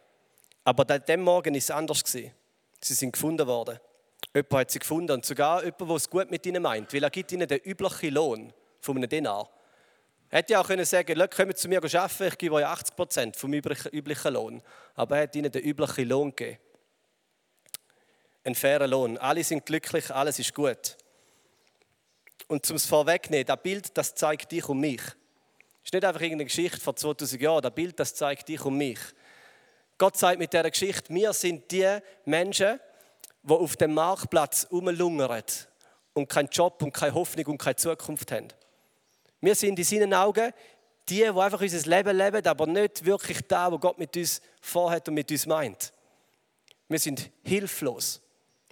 Aber 0.65 0.89
an 0.89 1.05
dem 1.07 1.21
Morgen 1.21 1.55
ist 1.55 1.65
es 1.65 1.71
anders. 1.71 2.01
Sie 2.07 2.33
sind 2.81 3.13
gefunden 3.13 3.47
worden. 3.47 3.79
Jemand 4.35 4.55
hat 4.55 4.71
sie 4.71 4.79
gefunden 4.79 5.13
und 5.13 5.27
sogar 5.27 5.63
jemand, 5.63 5.81
der 5.83 5.97
es 5.97 6.09
gut 6.09 6.31
mit 6.31 6.47
ihnen 6.47 6.63
meint, 6.63 6.95
weil 6.95 7.03
er 7.03 7.11
gibt 7.11 7.33
ihnen 7.33 7.47
den 7.47 7.59
üblichen 7.59 8.15
Lohn 8.15 8.55
von 8.83 8.97
einem 8.97 9.09
Denar. 9.09 9.49
Er 10.29 10.39
hätte 10.39 10.55
ja 10.55 10.61
auch 10.61 10.67
können 10.67 10.85
sagen, 10.85 11.29
kommt 11.35 11.59
zu 11.59 11.69
mir 11.69 11.79
arbeiten, 11.79 12.25
ich 12.25 12.39
gebe 12.39 12.55
euch 12.57 12.67
80 12.67 12.97
Prozent 12.97 13.37
vom 13.37 13.53
üblichen 13.53 14.33
Lohn. 14.33 14.63
Aber 14.95 15.17
er 15.17 15.23
hat 15.25 15.37
ihnen 15.37 15.51
den 15.51 15.63
üblichen 15.63 16.09
Lohn 16.09 16.31
gegeben. 16.31 16.59
Ein 18.45 18.55
fairer 18.55 18.87
Lohn. 18.87 19.19
Alle 19.19 19.45
sind 19.45 19.65
glücklich, 19.65 20.11
alles 20.11 20.39
ist 20.39 20.55
gut. 20.55 20.97
Und 22.49 22.67
zum 22.67 22.77
es 22.77 22.87
vorwegnehmen, 22.87 23.47
das 23.47 23.63
Bild, 23.63 23.97
das 23.97 24.15
zeigt 24.15 24.51
dich 24.51 24.69
und 24.69 24.81
mich. 24.81 25.01
Es 25.01 25.89
ist 25.89 25.93
nicht 25.93 26.05
einfach 26.05 26.21
irgendeine 26.21 26.47
Geschichte 26.47 26.81
vor 26.81 26.97
2000 26.97 27.41
Jahren, 27.41 27.63
das 27.63 27.75
Bild, 27.75 28.01
das 28.01 28.15
zeigt 28.15 28.49
dich 28.49 28.65
und 28.65 28.77
mich. 28.77 28.99
Gott 29.99 30.17
sagt 30.17 30.39
mit 30.39 30.53
dieser 30.53 30.71
Geschichte, 30.71 31.15
wir 31.15 31.33
sind 31.33 31.71
die 31.71 31.99
Menschen, 32.25 32.81
die 33.43 33.53
auf 33.53 33.77
dem 33.77 33.95
Marktplatz 33.95 34.67
rumlungern 34.73 35.43
und 36.15 36.29
keinen 36.29 36.49
Job 36.49 36.83
und 36.83 36.93
keine 36.93 37.15
Hoffnung 37.15 37.47
und 37.47 37.59
keine 37.59 37.77
Zukunft 37.77 38.33
haben. 38.33 38.49
Wir 39.43 39.55
sind 39.55 39.79
in 39.79 39.85
seinen 39.85 40.15
Augen 40.15 40.53
die, 41.09 41.17
die 41.17 41.25
einfach 41.25 41.61
unser 41.61 41.91
Leben 41.91 42.17
leben, 42.17 42.47
aber 42.47 42.67
nicht 42.67 43.05
wirklich 43.05 43.41
da, 43.49 43.71
wo 43.71 43.79
Gott 43.79 43.99
mit 43.99 44.17
uns 44.17 44.41
vorhat 44.61 45.09
und 45.09 45.15
mit 45.15 45.31
uns 45.31 45.47
meint. 45.47 45.93
Wir 46.89 46.99
sind 46.99 47.29
hilflos. 47.43 48.21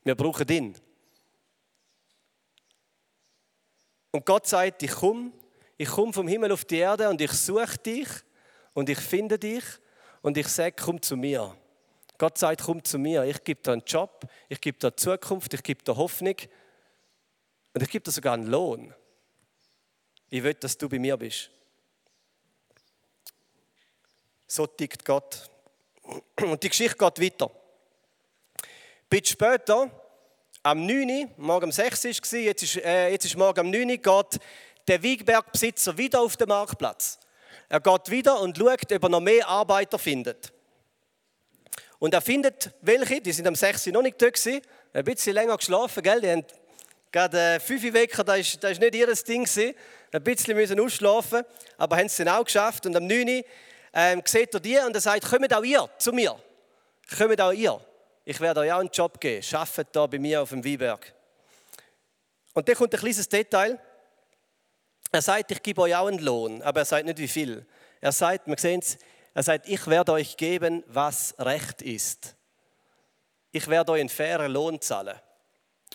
Wir 0.05 0.15
brauchen 0.15 0.49
ihn. 0.49 0.77
Und 4.13 4.25
Gott 4.25 4.47
sagt, 4.47 4.83
ich 4.83 4.93
komme, 4.93 5.33
ich 5.77 5.89
komme 5.89 6.13
vom 6.13 6.29
Himmel 6.29 6.53
auf 6.53 6.65
die 6.65 6.79
Erde 6.79 7.09
und 7.09 7.21
ich 7.21 7.33
suche 7.33 7.79
dich 7.79 8.09
und 8.75 8.89
ich 8.89 8.99
finde 8.99 9.39
dich 9.39 9.65
und 10.23 10.37
ich 10.37 10.49
sage, 10.49 10.77
komm 10.81 11.03
zu 11.03 11.17
mir. 11.17 11.57
Gott 12.17 12.39
sagt, 12.39 12.63
komm 12.63 12.85
zu 12.85 12.99
mir, 12.99 13.25
ich 13.25 13.43
gebe 13.43 13.61
dir 13.61 13.73
einen 13.73 13.83
Job, 13.85 14.25
ich 14.49 14.61
gebe 14.61 14.79
dir 14.79 14.95
Zukunft, 14.95 15.53
ich 15.55 15.63
gebe 15.63 15.83
dir 15.83 15.97
Hoffnung 15.97 16.37
und 17.75 17.83
ich 17.83 17.91
gebe 17.91 18.05
dir 18.05 18.11
sogar 18.11 18.35
einen 18.35 18.47
Lohn. 18.47 18.95
Ich 20.33 20.43
will, 20.45 20.55
dass 20.55 20.79
du 20.79 20.89
bei 20.89 21.01
mir 21.01 21.17
bist. 21.17 21.51
So 24.47 24.67
tickt 24.67 25.05
Gott. 25.05 25.51
Und 26.41 26.63
die 26.63 26.69
Geschichte 26.69 26.97
geht 26.97 27.21
weiter. 27.21 27.51
Ein 27.51 28.63
bisschen 29.09 29.27
später, 29.27 29.91
am 30.63 30.87
9. 30.87 31.33
morgen 31.37 31.67
um 31.67 31.73
6 31.73 32.05
war 32.05 32.41
jetzt 32.41 32.63
ist, 32.63 32.77
äh, 32.77 33.11
jetzt 33.11 33.25
ist 33.25 33.37
morgen 33.37 33.59
am 33.59 33.71
9. 33.71 33.89
geht 33.89 34.41
der 34.87 35.03
Wiegbergbesitzer 35.03 35.99
wieder 35.99 36.21
auf 36.21 36.37
den 36.37 36.49
Marktplatz. 36.49 37.19
Er 37.69 37.81
geht 37.81 38.11
wieder 38.11 38.41
und 38.41 38.57
schaut, 38.57 38.93
ob 38.93 39.03
er 39.03 39.09
noch 39.09 39.21
mehr 39.21 39.49
Arbeiter 39.49 39.99
findet. 39.99 40.53
Und 41.99 42.15
er 42.15 42.21
findet 42.21 42.73
welche, 42.83 43.21
die 43.21 43.33
sind 43.33 43.49
am 43.49 43.57
6. 43.57 43.87
noch 43.87 44.03
nicht 44.03 44.23
da 44.23 44.31
gewesen, 44.31 44.63
ein 44.93 45.05
bisschen 45.05 45.35
länger 45.35 45.57
geschlafen, 45.57 46.03
gell? 46.03 46.21
Die 46.21 46.31
haben 46.31 46.45
gerade 47.11 47.39
äh, 47.39 47.61
fünf 47.61 47.83
Wecker, 47.93 48.25
das 48.25 48.41
ist, 48.41 48.65
das 48.65 48.79
nicht 48.79 48.95
ihr 48.95 49.13
Ding. 49.15 49.49
Ein 50.13 50.25
bisschen 50.25 50.57
müssen 50.57 50.81
ausschlafen, 50.81 51.45
aber 51.79 51.97
haben 51.97 52.07
es 52.07 52.17
dann 52.17 52.29
auch 52.29 52.45
geschafft. 52.45 52.87
Und 52.87 52.97
am 52.97 53.07
9. 53.07 53.43
Ähm, 53.93 54.23
sieht 54.25 54.55
er 54.55 54.61
die 54.61 54.79
und 54.79 54.95
er 54.95 55.01
sagt, 55.01 55.29
kommt 55.29 55.53
auch 55.53 55.63
ihr 55.63 55.89
zu 55.99 56.13
mir. 56.13 56.37
Kommt 57.17 57.41
auch 57.41 57.53
ihr. 57.53 57.81
Ich 58.25 58.41
werde 58.41 58.61
euch 58.61 58.73
auch 58.73 58.81
einen 58.81 58.91
Job 58.91 59.21
geben. 59.21 59.45
Arbeitet 59.53 59.89
da 59.93 60.07
bei 60.07 60.19
mir 60.19 60.43
auf 60.43 60.51
dem 60.51 60.65
Weinberg. 60.65 61.13
Und 62.55 62.69
dann 62.69 62.77
kommt 62.77 62.95
ein 62.95 63.01
kleines 63.01 63.29
Detail. 63.29 63.79
Er 65.13 65.23
sagt, 65.23 65.51
ich 65.51 65.63
gebe 65.63 65.81
euch 65.83 65.95
auch 65.95 66.07
einen 66.07 66.21
Lohn, 66.21 66.63
aber 66.63 66.81
er 66.81 66.85
sagt 66.85 67.05
nicht 67.05 67.19
wie 67.19 67.29
viel. 67.29 67.67
Er 68.01 68.13
sagt, 68.13 68.47
wir 68.47 68.57
sehen 68.59 68.81
es, 68.81 68.97
er 69.35 69.43
sagt, 69.43 69.69
ich 69.69 69.87
werde 69.87 70.13
euch 70.13 70.37
geben, 70.37 70.85
was 70.87 71.35
recht 71.39 71.83
ist. 71.83 72.37
Ich 73.51 73.67
werde 73.67 73.93
euch 73.93 74.01
einen 74.01 74.09
fairen 74.09 74.53
Lohn 74.53 74.81
zahlen. 74.81 75.19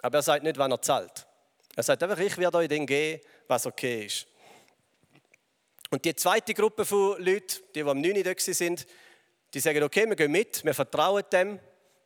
Aber 0.05 0.19
er 0.19 0.21
sagt 0.21 0.43
nicht, 0.43 0.55
wann 0.59 0.71
er 0.71 0.79
zahlt. 0.83 1.25
Er 1.75 1.81
sagt 1.81 2.03
einfach, 2.03 2.19
ich 2.19 2.37
werde 2.37 2.59
euch 2.59 2.67
den 2.67 2.85
geben, 2.85 3.19
was 3.47 3.65
okay 3.65 4.05
ist. 4.05 4.27
Und 5.89 6.05
die 6.05 6.15
zweite 6.15 6.53
Gruppe 6.53 6.85
von 6.85 7.17
Leuten, 7.17 7.63
die, 7.73 7.81
die 7.81 7.89
am 7.89 7.99
9. 7.99 8.21
da 8.21 8.31
sind, 8.37 8.85
die 9.51 9.59
sagen, 9.59 9.81
okay, 9.81 10.05
wir 10.07 10.15
gehen 10.15 10.31
mit, 10.31 10.63
wir 10.63 10.75
vertrauen 10.75 11.23
dem. 11.31 11.55
Ich 11.55 11.59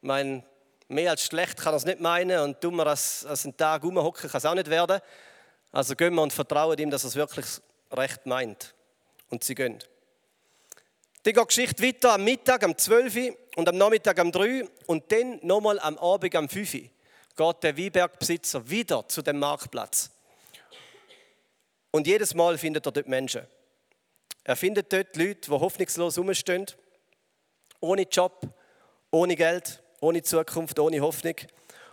meine, 0.07 0.45
mehr 0.87 1.11
als 1.11 1.25
schlecht 1.25 1.57
kann 1.57 1.73
er 1.73 1.75
es 1.75 1.83
nicht 1.83 1.99
meinen 1.99 2.39
und 2.39 2.63
dummer 2.63 2.87
als, 2.87 3.25
als 3.25 3.43
einen 3.43 3.57
Tag 3.57 3.83
rumhocken 3.83 4.29
kann 4.29 4.37
es 4.37 4.45
auch 4.45 4.55
nicht 4.55 4.69
werden. 4.69 5.01
Also 5.73 5.93
gehen 5.93 6.15
wir 6.15 6.21
und 6.21 6.31
vertrauen 6.31 6.77
ihm, 6.77 6.89
dass 6.89 7.03
er 7.03 7.09
es 7.09 7.17
wirklich 7.17 7.47
recht 7.91 8.25
meint. 8.25 8.75
Und 9.29 9.43
sie 9.43 9.55
gehen. 9.55 9.77
Dann 11.23 11.33
geht 11.33 11.37
die 11.37 11.47
Geschichte 11.47 11.83
weiter 11.83 12.13
am 12.13 12.23
Mittag 12.23 12.63
am 12.63 12.77
12 12.77 13.35
und 13.57 13.67
am 13.67 13.77
Nachmittag 13.77 14.19
am 14.19 14.31
3 14.31 14.69
und 14.85 15.11
dann 15.11 15.39
nochmal 15.41 15.77
am 15.81 15.97
Abend 15.97 16.33
am 16.33 16.47
5 16.47 16.98
geht 17.39 17.63
der 17.63 17.77
Weinbergbesitzer 17.77 18.69
wieder 18.69 19.07
zu 19.07 19.21
dem 19.21 19.39
Marktplatz. 19.39 20.11
Und 21.91 22.05
jedes 22.05 22.33
Mal 22.33 22.57
findet 22.57 22.85
er 22.85 22.91
dort 22.91 23.07
Menschen. 23.07 23.47
Er 24.43 24.57
findet 24.57 24.91
dort 24.91 25.15
Leute, 25.15 25.49
die 25.49 25.51
hoffnungslos 25.51 26.17
rumstehen, 26.17 26.65
ohne 27.79 28.01
Job, 28.03 28.41
ohne 29.09 29.37
Geld, 29.37 29.81
ohne 30.01 30.21
Zukunft, 30.21 30.77
ohne 30.79 30.99
Hoffnung. 30.99 31.35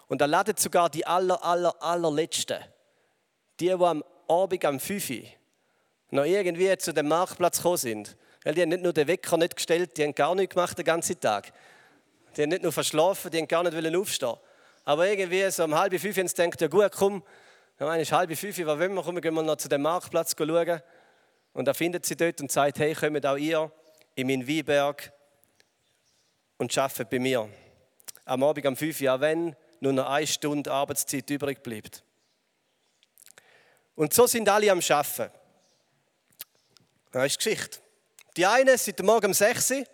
Und 0.09 0.21
er 0.21 0.27
ladet 0.27 0.59
sogar 0.59 0.91
die 0.91 1.07
aller, 1.07 1.43
aller, 1.45 1.81
allerletzten, 1.81 2.59
die, 3.61 3.67
die 3.67 3.73
am 3.73 4.03
Abend 4.29 4.65
am 4.65 4.81
5 4.81 5.13
noch 6.11 6.25
irgendwie 6.25 6.77
zu 6.79 6.93
dem 6.93 7.09
Marktplatz 7.09 7.59
gekommen 7.59 7.77
sind 7.77 8.17
weil 8.43 8.55
die 8.55 8.63
haben 8.63 8.69
nicht 8.69 8.85
nur 8.85 8.93
den 8.93 9.09
Wecker 9.09 9.37
nicht 9.39 9.57
gestellt, 9.57 9.97
die 9.97 10.05
haben 10.05 10.15
gar 10.15 10.33
nichts 10.37 10.55
gemacht 10.55 10.79
den 10.79 10.85
ganzen 10.85 11.19
Tag. 11.19 11.53
Die 12.37 12.43
haben 12.43 12.51
nicht 12.51 12.63
nur 12.63 12.71
verschlafen, 12.71 13.29
die 13.29 13.39
haben 13.39 13.49
gar 13.49 13.65
nicht 13.65 13.97
aufstehen 13.97 14.37
Aber 14.87 15.09
irgendwie 15.09 15.51
so 15.51 15.65
um 15.65 15.75
halb 15.75 15.99
fünf 16.01 16.17
haben 16.17 16.29
sie 16.29 16.35
gedacht, 16.35 16.61
ja 16.61 16.69
gut, 16.69 16.93
komm, 16.93 17.25
ich 17.75 17.85
meine, 17.85 18.03
ist 18.03 18.13
halb 18.13 18.33
fünf, 18.37 18.57
was 18.57 18.79
wollen 18.79 18.95
wir, 18.95 19.03
komm, 19.03 19.21
gehen 19.21 19.35
wir 19.35 19.43
noch 19.43 19.57
zu 19.57 19.69
dem 19.69 19.83
Marktplatz 19.83 20.37
schauen. 20.39 20.81
Und 21.53 21.67
er 21.67 21.75
findet 21.75 22.07
sie 22.07 22.17
dort 22.17 22.41
und 22.41 22.53
sagt, 22.53 22.79
hey, 22.79 22.95
kommt 22.95 23.27
auch 23.27 23.37
ihr 23.37 23.73
in 24.15 24.29
meinen 24.29 24.47
Weinberg 24.47 25.13
und 26.59 26.79
arbeitet 26.79 27.11
bei 27.11 27.19
mir. 27.19 27.49
Am 28.27 28.45
Abend 28.45 28.65
um 28.65 28.77
fünf, 28.77 29.01
ja 29.01 29.21
wenn 29.21 29.57
nur 29.81 29.93
noch 29.93 30.09
eine 30.09 30.27
Stunde 30.27 30.71
Arbeitszeit 30.71 31.29
übrig 31.31 31.65
bleibt. 31.65 32.05
Und 33.97 34.15
so 34.15 34.29
sind 34.29 34.49
alle 34.49 34.71
am 34.71 34.79
Arbeiten. 34.79 35.33
Das 37.11 37.27
ist 37.27 37.39
Geschichte. 37.39 37.81
Die 38.37 38.47
einen 38.47 38.79
sind 38.79 39.03
morgen 39.03 39.27
um 39.27 39.35
6 39.35 39.71
Uhr, 39.73 39.85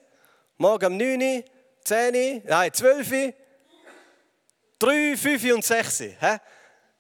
morgen 0.59 0.85
um 0.85 0.97
9 0.99 1.23
Uhr, 1.23 1.45
10 1.83 2.15
Uhr, 2.15 2.43
nein, 2.45 2.73
12 2.75 3.11
Uhr, 3.11 3.35
3, 4.83 5.17
5 5.17 5.55
und 5.55 5.65
6 5.65 6.01
Uhr. 6.01 6.07
Hä? 6.19 6.39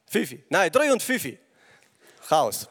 5 0.07 0.35
Nein, 0.49 0.71
3 0.71 0.93
und 0.93 1.03
5 1.03 1.39
Chaos. 2.29 2.69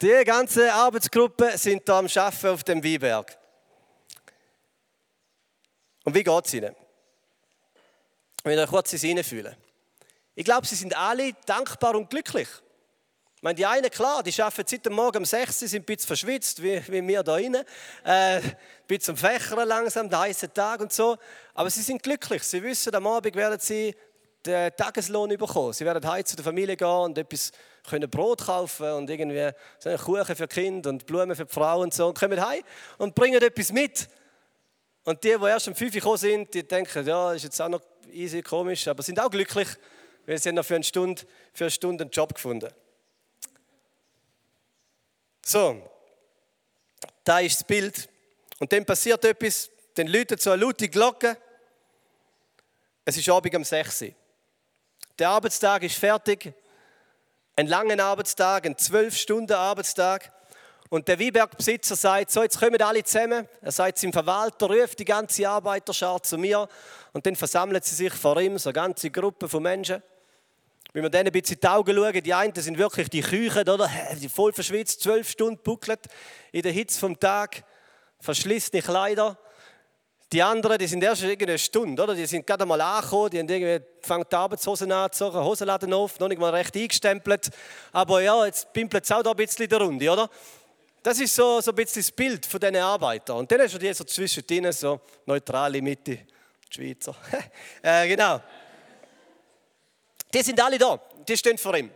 Die 0.00 0.24
ganze 0.24 0.72
Arbeitsgruppe 0.72 1.58
sind 1.58 1.88
da 1.88 1.98
am 1.98 2.06
Arbeiten 2.06 2.46
auf 2.48 2.64
dem 2.64 2.82
Weinberg. 2.82 3.36
Und 6.04 6.14
wie 6.14 6.22
geht 6.22 6.46
es 6.46 6.54
ihnen? 6.54 6.74
Wenn 8.44 8.58
ihr 8.58 8.66
kurz 8.66 8.90
hineinfühlen. 8.90 9.56
Ich 10.34 10.44
glaube, 10.44 10.66
sie 10.66 10.74
sind 10.74 10.96
alle 10.96 11.32
dankbar 11.46 11.94
und 11.94 12.08
glücklich. 12.08 12.48
Ich 13.36 13.42
meine, 13.42 13.56
die 13.56 13.66
einen, 13.66 13.90
klar, 13.90 14.22
die 14.22 14.40
arbeiten 14.40 14.68
seit 14.68 14.86
dem 14.86 14.92
Morgen 14.92 15.18
um 15.18 15.24
6 15.24 15.62
Uhr, 15.62 15.68
sind 15.68 15.82
ein 15.82 15.84
bisschen 15.84 16.06
verschwitzt, 16.06 16.62
wie, 16.62 16.80
wie 16.86 17.06
wir 17.06 17.24
da 17.24 17.34
drinnen. 17.34 17.64
Äh, 18.04 18.38
ein 18.38 18.56
bisschen 18.86 19.14
am 19.14 19.16
Fächern 19.16 19.66
langsam, 19.66 20.08
der 20.08 20.20
heiße 20.20 20.52
Tag 20.52 20.80
und 20.80 20.92
so. 20.92 21.18
Aber 21.54 21.68
sie 21.68 21.82
sind 21.82 22.02
glücklich. 22.02 22.44
Sie 22.44 22.62
wissen, 22.62 22.94
am 22.94 23.06
Abend 23.08 23.34
werden 23.34 23.58
sie 23.58 23.96
den 24.46 24.74
Tageslohn 24.76 25.36
bekommen. 25.36 25.72
Sie 25.72 25.84
werden 25.84 26.06
heim 26.08 26.24
zu 26.24 26.36
der 26.36 26.44
Familie 26.44 26.76
gehen 26.76 26.88
und 26.88 27.18
etwas 27.18 27.52
können 27.88 28.08
Brot 28.10 28.44
kaufen 28.44 28.90
und 28.92 29.10
irgendwie 29.10 29.50
so 29.78 29.90
Kuchen 29.96 30.36
für 30.36 30.48
Kinder 30.48 30.90
und 30.90 31.06
Blumen 31.06 31.34
für 31.36 31.44
die 31.44 31.52
Frau 31.52 31.80
und 31.80 31.94
so. 31.94 32.08
Und 32.08 32.18
kommen 32.18 32.44
heim 32.44 32.62
und 32.98 33.14
bringen 33.14 33.40
etwas 33.42 33.72
mit. 33.72 34.08
Und 35.04 35.22
die, 35.24 35.36
die 35.36 35.46
erst 35.46 35.68
um 35.68 35.74
5 35.74 35.94
Uhr 35.94 36.00
gekommen 36.00 36.16
sind, 36.16 36.54
die 36.54 36.66
denken, 36.66 37.06
ja, 37.06 37.32
ist 37.32 37.42
jetzt 37.42 37.60
auch 37.60 37.68
noch 37.68 37.82
easy, 38.12 38.42
komisch, 38.42 38.86
aber 38.86 39.02
sind 39.02 39.18
auch 39.18 39.30
glücklich, 39.30 39.68
weil 40.26 40.38
sie 40.38 40.52
noch 40.52 40.64
für 40.64 40.76
eine 40.76 40.84
Stunde, 40.84 41.22
für 41.52 41.64
eine 41.64 41.70
Stunde 41.70 42.04
einen 42.04 42.10
Job 42.10 42.34
gefunden 42.34 42.66
haben. 42.66 42.76
So, 45.44 45.90
da 47.24 47.40
ist 47.40 47.56
das 47.56 47.64
Bild. 47.66 48.08
Und 48.60 48.72
dann 48.72 48.84
passiert 48.84 49.24
etwas, 49.24 49.70
dann 49.94 50.06
läutet 50.06 50.40
so 50.40 50.50
eine 50.52 50.62
laute 50.62 50.88
Glocke. 50.88 51.36
Es 53.04 53.16
ist 53.16 53.28
Abend 53.28 53.54
um 53.56 53.64
6 53.64 54.02
Uhr. 54.02 54.08
Der 55.18 55.28
Arbeitstag 55.28 55.82
ist 55.82 55.96
fertig. 55.96 56.54
Ein 57.54 57.66
langer 57.66 58.02
Arbeitstag, 58.02 58.64
ein 58.64 58.74
12-Stunden-Arbeitstag. 58.74 60.32
Und 60.88 61.06
der 61.06 61.20
Weinbergbesitzer 61.20 61.96
sagt, 61.96 62.30
so 62.30 62.42
jetzt 62.42 62.58
kommen 62.58 62.80
alle 62.80 63.04
zusammen. 63.04 63.46
Er 63.60 63.72
sagt 63.72 63.98
zum 63.98 64.12
Verwalter, 64.12 64.66
ruft 64.66 64.98
die 64.98 65.04
ganze 65.04 65.46
Arbeiterschar 65.46 66.22
zu 66.22 66.38
mir. 66.38 66.66
Und 67.12 67.26
dann 67.26 67.36
versammeln 67.36 67.82
sie 67.82 67.94
sich 67.94 68.12
vor 68.12 68.40
ihm, 68.40 68.56
so 68.56 68.70
eine 68.70 68.74
ganze 68.74 69.10
Gruppe 69.10 69.50
von 69.50 69.62
Menschen. 69.62 70.02
Wenn 70.94 71.02
wir 71.02 71.10
denen 71.10 71.28
ein 71.28 71.32
bisschen 71.32 71.56
in 71.56 71.60
die 71.60 71.68
Augen 71.68 71.94
schauen, 71.94 72.22
die 72.22 72.34
einen 72.34 72.54
sind 72.54 72.78
wirklich 72.78 73.10
die 73.10 73.22
Küchen, 73.22 73.68
oder? 73.68 73.90
Die 74.20 74.28
voll 74.28 74.52
verschwitzt, 74.52 75.02
zwölf 75.02 75.28
Stunden 75.28 75.62
buckelt 75.62 76.00
in 76.52 76.62
der 76.62 76.72
Hitze 76.72 76.98
vom 76.98 77.18
Tag, 77.18 77.64
verschlissene 78.20 78.82
Kleider. 78.82 79.38
Die 80.32 80.42
anderen, 80.42 80.78
die 80.78 80.86
sind 80.86 81.04
erst 81.04 81.22
eine 81.22 81.58
Stunde, 81.58 82.02
oder? 82.02 82.14
Die 82.14 82.24
sind 82.24 82.46
gerade 82.46 82.64
mal 82.64 82.80
angekommen, 82.80 83.28
die 83.28 83.38
haben 83.38 83.48
irgendwie 83.50 83.84
fangen 84.00 84.24
die 84.30 84.34
Arbeitshosen 84.34 84.90
an 84.90 85.12
zu 85.12 85.30
Hosenladen 85.30 85.92
auf, 85.92 86.18
noch 86.18 86.28
nicht 86.28 86.40
mal 86.40 86.54
recht 86.54 86.74
eingestempelt. 86.74 87.50
Aber 87.92 88.22
ja, 88.22 88.46
jetzt 88.46 88.72
pimpelt 88.72 89.04
es 89.04 89.12
auch 89.12 89.22
da 89.22 89.32
ein 89.32 89.36
bisschen 89.36 89.64
in 89.64 89.68
der 89.68 89.80
Runde, 89.80 90.10
oder? 90.10 90.30
Das 91.02 91.20
ist 91.20 91.34
so, 91.34 91.60
so 91.60 91.72
ein 91.72 91.74
bisschen 91.74 92.00
das 92.00 92.10
Bild 92.12 92.46
von 92.46 92.58
diesen 92.58 92.76
Arbeitern. 92.76 93.36
Und 93.36 93.52
dann 93.52 93.60
hast 93.60 93.74
du 93.74 93.78
die 93.78 93.92
so 93.92 94.04
zwischendrin, 94.04 94.72
so 94.72 95.02
neutrale 95.26 95.82
Mitte, 95.82 96.20
die 96.70 96.74
Schweizer. 96.74 97.14
äh, 97.82 98.08
genau. 98.08 98.40
Die 100.32 100.42
sind 100.42 100.58
alle 100.62 100.78
da, 100.78 100.98
die 101.28 101.36
stehen 101.36 101.58
vor 101.58 101.76
ihm. 101.76 101.90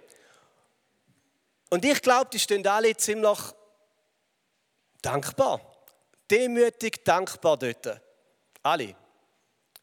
Und 1.70 1.82
ich 1.86 2.02
glaube, 2.02 2.28
die 2.30 2.38
stehen 2.38 2.66
alle 2.66 2.94
ziemlich 2.98 3.38
dankbar. 5.00 5.58
Demütig 6.30 7.02
dankbar 7.02 7.56
dort. 7.56 8.05
Alle. 8.66 8.96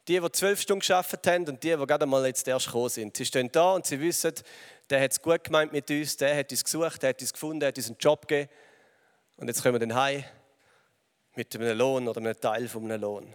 Die, 0.09 0.19
die 0.19 0.31
zwölf 0.33 0.59
Stunden 0.59 0.81
geschafft 0.81 1.25
haben 1.25 1.47
und 1.47 1.63
die, 1.63 1.69
die 1.77 1.87
gerade 1.87 2.05
mal 2.05 2.25
jetzt 2.25 2.45
erst 2.45 2.65
gekommen 2.65 2.89
sind. 2.89 3.15
Sie 3.15 3.25
stehen 3.25 3.49
da 3.49 3.75
und 3.75 3.85
sie 3.85 3.97
wissen, 4.01 4.33
der 4.89 5.01
hat 5.01 5.11
es 5.11 5.21
gut 5.21 5.45
gemeint 5.45 5.71
mit 5.71 5.89
uns, 5.89 6.17
der 6.17 6.35
hat 6.35 6.51
uns 6.51 6.61
gesucht, 6.61 7.01
der 7.01 7.09
hat 7.11 7.21
uns 7.21 7.31
gefunden, 7.31 7.61
der 7.61 7.69
hat 7.69 7.77
uns 7.77 7.87
einen 7.87 7.97
Job 7.97 8.27
gegeben. 8.27 8.51
Und 9.37 9.47
jetzt 9.47 9.63
kommen 9.63 9.75
wir 9.75 9.79
dann 9.79 9.95
heim 9.95 10.25
mit 11.35 11.55
einem 11.55 11.77
Lohn 11.77 12.07
oder 12.09 12.19
einem 12.19 12.37
Teil 12.37 12.67
von 12.67 12.83
einem 12.83 12.99
Lohn. 12.99 13.33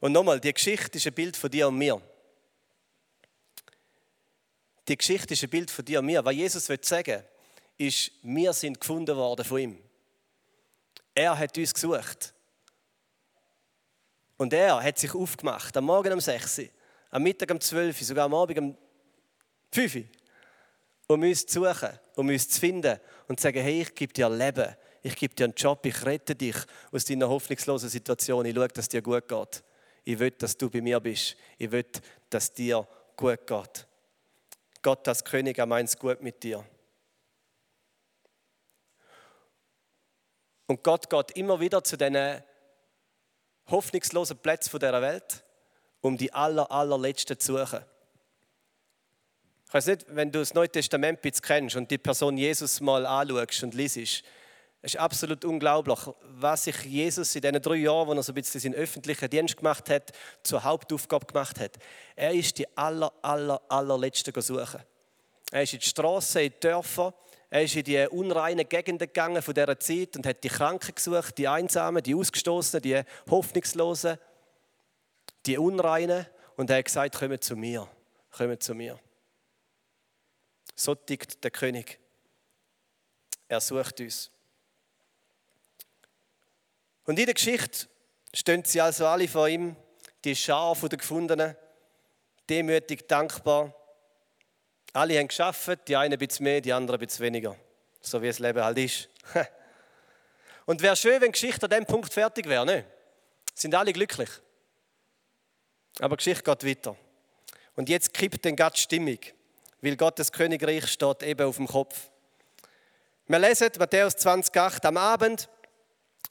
Und 0.00 0.10
nochmal, 0.10 0.40
die 0.40 0.52
Geschichte 0.52 0.98
ist 0.98 1.06
ein 1.06 1.14
Bild 1.14 1.36
von 1.36 1.48
dir 1.48 1.68
und 1.68 1.78
mir. 1.78 2.02
Die 4.88 4.96
Geschichte 4.96 5.34
ist 5.34 5.44
ein 5.44 5.50
Bild 5.50 5.70
von 5.70 5.84
dir 5.84 6.00
und 6.00 6.06
mir. 6.06 6.24
Was 6.24 6.34
Jesus 6.34 6.68
will 6.68 6.82
sagen 6.82 7.22
ist, 7.78 8.10
wir 8.22 8.52
sind 8.52 8.80
gefunden 8.80 9.16
worden 9.16 9.44
von 9.44 9.58
ihm. 9.58 9.85
Er 11.16 11.38
hat 11.38 11.56
uns 11.56 11.72
gesucht. 11.72 12.34
Und 14.36 14.52
er 14.52 14.82
hat 14.82 14.98
sich 14.98 15.14
aufgemacht, 15.14 15.74
am 15.74 15.86
Morgen 15.86 16.12
um 16.12 16.20
6 16.20 16.58
Uhr, 16.58 16.64
am 17.10 17.22
Mittag 17.22 17.50
um 17.50 17.58
12 17.58 17.98
Uhr, 17.98 18.06
sogar 18.06 18.26
am 18.26 18.34
Abend 18.34 18.58
um 18.58 18.76
5 19.72 19.96
Uhr, 19.96 20.02
um 21.06 21.22
uns 21.22 21.46
zu 21.46 21.64
suchen, 21.64 21.98
um 22.16 22.28
uns 22.28 22.46
zu 22.50 22.60
finden 22.60 23.00
und 23.28 23.40
zu 23.40 23.44
sagen, 23.44 23.62
hey, 23.62 23.80
ich 23.80 23.94
gebe 23.94 24.12
dir 24.12 24.28
Leben, 24.28 24.76
ich 25.02 25.16
gebe 25.16 25.34
dir 25.34 25.44
einen 25.44 25.54
Job, 25.54 25.86
ich 25.86 26.04
rette 26.04 26.34
dich 26.34 26.56
aus 26.92 27.06
deiner 27.06 27.30
hoffnungslosen 27.30 27.88
Situation, 27.88 28.44
ich 28.44 28.54
schaue, 28.54 28.68
dass 28.68 28.84
es 28.84 28.88
dir 28.90 29.00
gut 29.00 29.26
geht. 29.26 29.64
Ich 30.04 30.18
will, 30.18 30.32
dass 30.32 30.58
du 30.58 30.68
bei 30.68 30.82
mir 30.82 31.00
bist. 31.00 31.34
Ich 31.56 31.70
will, 31.70 31.86
dass 32.28 32.52
dir 32.52 32.86
gut 33.16 33.46
geht. 33.46 33.86
Gott, 34.82 35.06
das 35.06 35.24
König, 35.24 35.56
er 35.56 35.66
meint 35.66 35.88
es 35.88 35.98
gut 35.98 36.20
mit 36.20 36.42
dir. 36.42 36.62
Und 40.66 40.82
Gott 40.82 41.08
geht 41.08 41.32
immer 41.32 41.60
wieder 41.60 41.82
zu 41.84 41.96
diesen 41.96 42.42
hoffnungslosen 43.68 44.38
Plätzen 44.38 44.78
dieser 44.78 45.02
Welt, 45.02 45.44
um 46.00 46.16
die 46.16 46.32
aller, 46.32 46.70
allerletzten 46.70 47.38
zu 47.38 47.56
suchen. 47.56 47.84
Ich 49.68 49.74
weiß 49.74 49.86
nicht, 49.86 50.06
wenn 50.08 50.30
du 50.30 50.38
das 50.38 50.54
Neue 50.54 50.68
Testament 50.68 51.24
jetzt 51.24 51.42
kennst 51.42 51.76
und 51.76 51.90
die 51.90 51.98
Person 51.98 52.36
Jesus 52.36 52.80
mal 52.80 53.04
anschaust 53.04 53.64
und 53.64 53.74
liest, 53.74 54.22
es 54.82 54.94
ist 54.94 55.00
absolut 55.00 55.44
unglaublich, 55.44 55.98
was 56.22 56.64
sich 56.64 56.84
Jesus 56.84 57.34
in 57.34 57.42
diesen 57.42 57.60
drei 57.60 57.74
Jahren, 57.74 58.06
wo 58.06 58.12
er 58.12 58.22
so 58.22 58.30
ein 58.30 58.36
bisschen 58.36 58.60
seinen 58.60 58.74
öffentlichen 58.74 59.28
Dienst 59.28 59.56
gemacht 59.56 59.90
hat, 59.90 60.12
zur 60.44 60.62
Hauptaufgabe 60.62 61.26
gemacht 61.26 61.58
hat. 61.58 61.76
Er 62.14 62.32
ist 62.32 62.56
die 62.58 62.76
aller, 62.76 63.12
aller, 63.22 63.60
allerletzte 63.68 64.40
suchen. 64.40 64.80
Er 65.50 65.62
ist 65.62 65.72
in 65.72 65.80
die 65.80 65.86
Straßen, 65.86 66.42
in 66.42 66.52
die 66.52 66.60
Dörfer, 66.60 67.12
er 67.48 67.62
ist 67.62 67.76
in 67.76 67.84
die 67.84 68.06
unreinen 68.08 68.68
Gegenden 68.68 69.06
gegangen 69.06 69.40
von 69.40 69.54
dieser 69.54 69.78
Zeit 69.78 70.16
und 70.16 70.26
hat 70.26 70.42
die 70.42 70.48
Kranken 70.48 70.94
gesucht, 70.94 71.38
die 71.38 71.46
Einsamen, 71.46 72.02
die 72.02 72.14
Ausgestoßenen, 72.14 72.82
die 72.82 73.02
Hoffnungslosen, 73.30 74.18
die 75.46 75.58
Unreinen. 75.58 76.26
Und 76.56 76.70
er 76.70 76.78
hat 76.78 76.86
gesagt, 76.86 77.14
kommt 77.16 77.44
zu 77.44 77.54
mir, 77.54 77.88
kommt 78.32 78.62
zu 78.62 78.74
mir. 78.74 78.98
So 80.74 80.94
tickt 80.94 81.42
der 81.44 81.50
König. 81.50 81.98
Er 83.48 83.60
sucht 83.60 84.00
uns. 84.00 84.30
Und 87.04 87.18
in 87.18 87.26
der 87.26 87.34
Geschichte 87.34 87.86
stehen 88.34 88.64
sie 88.64 88.80
also 88.80 89.06
alle 89.06 89.28
vor 89.28 89.48
ihm, 89.48 89.76
die 90.24 90.34
Schar 90.34 90.74
der 90.74 90.98
Gefundenen, 90.98 91.56
demütig, 92.48 93.06
dankbar. 93.06 93.72
Alle 94.96 95.18
haben 95.18 95.28
geschafft, 95.28 95.88
die 95.88 95.94
einen 95.94 96.14
ein 96.14 96.18
bisschen 96.18 96.44
mehr, 96.44 96.62
die 96.62 96.72
anderen 96.72 96.98
ein 96.98 97.06
bisschen 97.06 97.26
weniger. 97.26 97.54
So 98.00 98.22
wie 98.22 98.28
das 98.28 98.38
Leben 98.38 98.64
halt 98.64 98.78
ist. 98.78 99.10
Und 100.64 100.80
wäre 100.80 100.96
schön, 100.96 101.20
wenn 101.20 101.32
Geschichte 101.32 101.64
an 101.64 101.70
diesem 101.70 101.84
Punkt 101.84 102.12
fertig 102.12 102.48
wäre. 102.48 102.64
Ne? 102.64 102.84
Sind 103.54 103.74
alle 103.74 103.92
glücklich. 103.92 104.30
Aber 106.00 106.16
Geschichte 106.16 106.42
geht 106.42 106.64
weiter. 106.64 106.96
Und 107.74 107.90
jetzt 107.90 108.14
kippt 108.14 108.42
den 108.46 108.56
Gott 108.56 108.78
Stimmung, 108.78 109.18
weil 109.82 109.96
Gottes 109.96 110.32
Königreich 110.32 110.86
steht 110.88 111.22
eben 111.22 111.46
auf 111.46 111.56
dem 111.56 111.66
Kopf. 111.66 112.08
Wir 113.26 113.38
lesen 113.38 113.68
Matthäus 113.78 114.16
20,8 114.16 114.86
am 114.86 114.96
Abend 114.96 115.50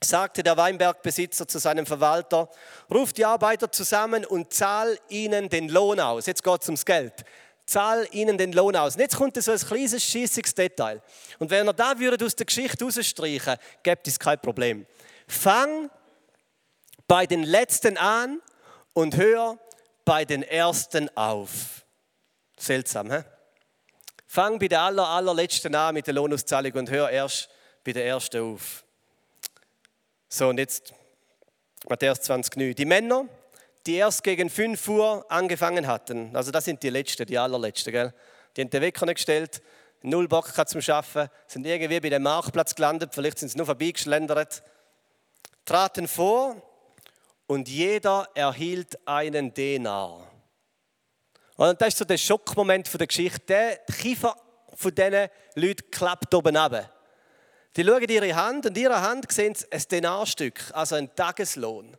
sagte 0.04 0.44
der 0.44 0.58
Weinbergbesitzer 0.58 1.48
zu 1.48 1.58
seinem 1.58 1.86
Verwalter, 1.86 2.50
ruf 2.92 3.14
die 3.14 3.26
Arbeiter 3.26 3.72
zusammen 3.72 4.26
und 4.26 4.54
zahl 4.54 5.00
ihnen 5.10 5.50
den 5.50 5.70
Lohn 5.70 6.00
aus. 6.00 6.26
Jetzt 6.26 6.44
geht 6.44 6.62
es 6.62 6.68
ums 6.68 6.86
Geld. 6.86 7.26
Zahl 7.66 8.08
ihnen 8.12 8.38
den 8.38 8.54
Lohn 8.54 8.76
aus. 8.76 8.96
Und 8.96 9.02
jetzt 9.02 9.16
kommt 9.16 9.42
so 9.42 9.52
ein 9.52 9.60
kleines, 9.60 10.04
schießiges 10.04 10.54
Detail. 10.54 11.02
Und 11.40 11.50
wenn 11.50 11.68
er 11.68 11.74
da 11.74 11.98
würde 11.98 12.26
aus 12.26 12.36
der 12.36 12.46
Geschichte 12.46 12.84
rausstreichen, 12.86 13.58
gibt 13.82 14.08
es 14.08 14.20
kein 14.20 14.40
Problem. 14.40 14.86
Fang 15.28 15.90
bei 17.08 17.26
den 17.26 17.44
Letzten 17.44 17.98
an 17.98 18.42
und 18.94 19.18
hör 19.18 19.58
bei 20.04 20.26
den 20.26 20.44
Ersten 20.44 21.10
auf. 21.18 21.84
Seltsam, 22.58 23.12
hä? 23.12 23.24
Fang 24.28 24.60
bei 24.60 24.68
der 24.68 24.82
aller, 24.82 25.08
allerletzten 25.08 25.74
an 25.76 25.94
mit 25.94 26.08
der 26.08 26.14
Lohnauszahlung 26.14 26.74
und 26.74 26.90
hör 26.90 27.10
erst 27.10 27.50
bei 27.84 27.94
der 27.94 28.06
Ersten 28.06 28.42
auf. 28.42 28.84
So, 30.30 30.50
und 30.50 30.58
jetzt 30.58 30.94
Matthäus 31.88 32.22
20, 32.22 32.58
9. 32.58 32.76
Die 32.76 32.86
Männer, 32.86 33.26
die 33.86 33.96
erst 33.96 34.24
gegen 34.24 34.50
5 34.50 34.88
Uhr 34.88 35.26
angefangen 35.30 35.88
hatten, 35.88 36.36
also 36.36 36.52
das 36.52 36.66
sind 36.66 36.82
die 36.82 36.90
Letzten, 36.90 37.26
die 37.26 37.38
allerletzten, 37.38 37.92
gell? 37.92 38.14
die 38.56 38.62
haben 38.62 38.70
den 38.70 38.82
Wecker 38.82 39.06
nicht 39.06 39.16
gestellt, 39.16 39.62
null 40.02 40.28
Bock 40.28 40.52
zum 40.68 40.82
Schaffen, 40.82 41.30
sind 41.48 41.66
irgendwie 41.66 42.00
bei 42.00 42.10
dem 42.10 42.24
Marktplatz 42.24 42.76
gelandet, 42.76 43.14
vielleicht 43.14 43.40
sind 43.40 43.50
sie 43.50 43.58
nur 43.58 43.66
vorbeigeschlendert, 43.66 44.64
traten 45.66 46.08
vor 46.08 46.62
und 47.48 47.68
jeder 47.68 48.28
erhielt 48.34 48.98
einen 49.08 49.54
Denar. 49.54 50.32
Und 51.58 51.82
das 51.82 51.90
ist 51.90 51.98
so 51.98 52.06
der 52.06 52.18
Schockmoment 52.18 52.92
der 53.00 53.08
Geschichte. 53.08 53.40
Der 53.48 53.78
Kiefer 53.78 54.36
von 54.74 54.94
diesen 54.94 55.30
Leuten 55.56 55.90
klappt 55.90 56.34
oben 56.34 56.58
runter. 56.58 56.92
Die 57.76 57.84
schauen 57.84 58.10
ihre 58.10 58.36
Hand 58.36 58.66
und 58.66 58.78
in 58.78 58.84
ihrer 58.84 59.02
Hand 59.02 59.32
sehen 59.32 59.56
sie 59.56 59.66
ein 59.72 59.84
Denarstück, 59.90 60.62
also 60.74 60.96
ein 60.96 61.14
Tageslohn. 61.16 61.98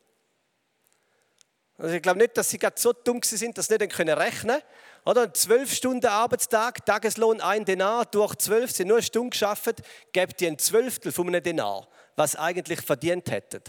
Also 1.79 1.95
ich 1.95 2.03
glaube 2.03 2.19
nicht, 2.19 2.37
dass 2.37 2.49
sie 2.49 2.59
gerade 2.59 2.81
so 2.81 2.93
dumm 2.93 3.21
sind, 3.23 3.59
dass 3.59 3.67
sie 3.67 3.77
nicht 3.77 3.99
rechnen 3.99 4.21
können. 4.21 4.63
Oder? 5.05 5.33
Zwölf 5.35 5.73
Stunden 5.73 6.07
Arbeitstag, 6.07 6.85
Tageslohn 6.87 7.41
ein 7.41 7.65
Denar, 7.65 8.07
durch 8.07 8.35
zwölf, 8.37 8.73
sie 8.73 8.85
nur 8.85 8.97
eine 8.97 9.03
Stunde 9.03 9.31
geschafft, 9.31 9.83
gibt 10.13 10.41
die 10.41 10.47
ein 10.47 10.59
Zwölftel 10.59 11.13
von 11.13 11.29
einem 11.29 11.43
Denar, 11.43 11.87
was 12.17 12.33
sie 12.33 12.41
eigentlich 12.41 12.81
verdient 12.81 13.31
hätten. 13.31 13.63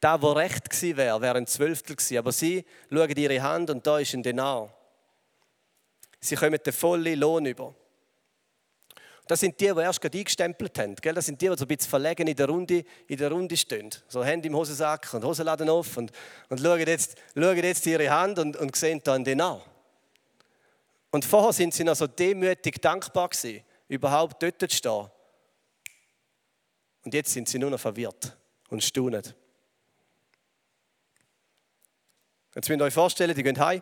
Da, 0.00 0.20
wo 0.20 0.32
recht 0.32 0.68
gewesen 0.68 0.96
wäre, 0.96 1.20
wäre 1.20 1.36
ein 1.36 1.46
Zwölftel 1.46 1.94
gewesen. 1.94 2.18
Aber 2.18 2.32
sie 2.32 2.64
schauen 2.90 3.16
ihre 3.16 3.42
Hand 3.42 3.70
und 3.70 3.86
da 3.86 3.98
ist 3.98 4.12
ein 4.14 4.22
Denar. 4.22 4.74
Sie 6.20 6.36
kommen 6.36 6.58
den 6.64 6.72
vollen 6.72 7.18
Lohn 7.18 7.46
über. 7.46 7.74
Das 9.30 9.38
sind 9.38 9.60
die, 9.60 9.72
die 9.72 9.80
erst 9.80 10.00
gerade 10.00 10.18
eingestempelt 10.18 10.76
haben. 10.76 10.96
Gell? 10.96 11.14
Das 11.14 11.26
sind 11.26 11.40
die, 11.40 11.48
die 11.48 11.56
so 11.56 11.64
ein 11.64 11.68
bisschen 11.68 11.88
verlegen 11.88 12.26
in 12.26 12.34
der 12.34 12.48
Runde, 12.48 12.84
in 13.06 13.16
der 13.16 13.30
Runde 13.30 13.56
stehen. 13.56 13.88
So 14.08 14.24
Hände 14.24 14.48
im 14.48 14.56
Hosensack 14.56 15.14
und 15.14 15.22
Hosenladen 15.22 15.68
auf 15.68 15.96
und, 15.98 16.10
und 16.48 16.58
schauen, 16.58 16.80
jetzt, 16.80 17.16
schauen 17.36 17.56
jetzt 17.56 17.86
ihre 17.86 18.10
Hand 18.10 18.40
und, 18.40 18.56
und 18.56 18.74
sehen 18.74 19.00
dann 19.04 19.22
den 19.22 19.40
an. 19.40 19.60
Und 21.12 21.24
vorher 21.24 21.52
sind 21.52 21.72
sie 21.72 21.84
noch 21.84 21.94
so 21.94 22.08
demütig 22.08 22.82
dankbar 22.82 23.28
gewesen, 23.28 23.62
überhaupt 23.86 24.42
dort 24.42 24.58
zu 24.58 24.76
stehen. 24.76 25.08
Und 27.04 27.14
jetzt 27.14 27.32
sind 27.32 27.48
sie 27.48 27.60
nur 27.60 27.70
noch 27.70 27.78
verwirrt 27.78 28.36
und 28.68 28.82
staunen. 28.82 29.22
Jetzt 32.56 32.68
müsst 32.68 32.80
ihr 32.80 32.84
euch 32.84 32.94
vorstellen, 32.94 33.36
die 33.36 33.44
gehen 33.44 33.60
heim. 33.60 33.80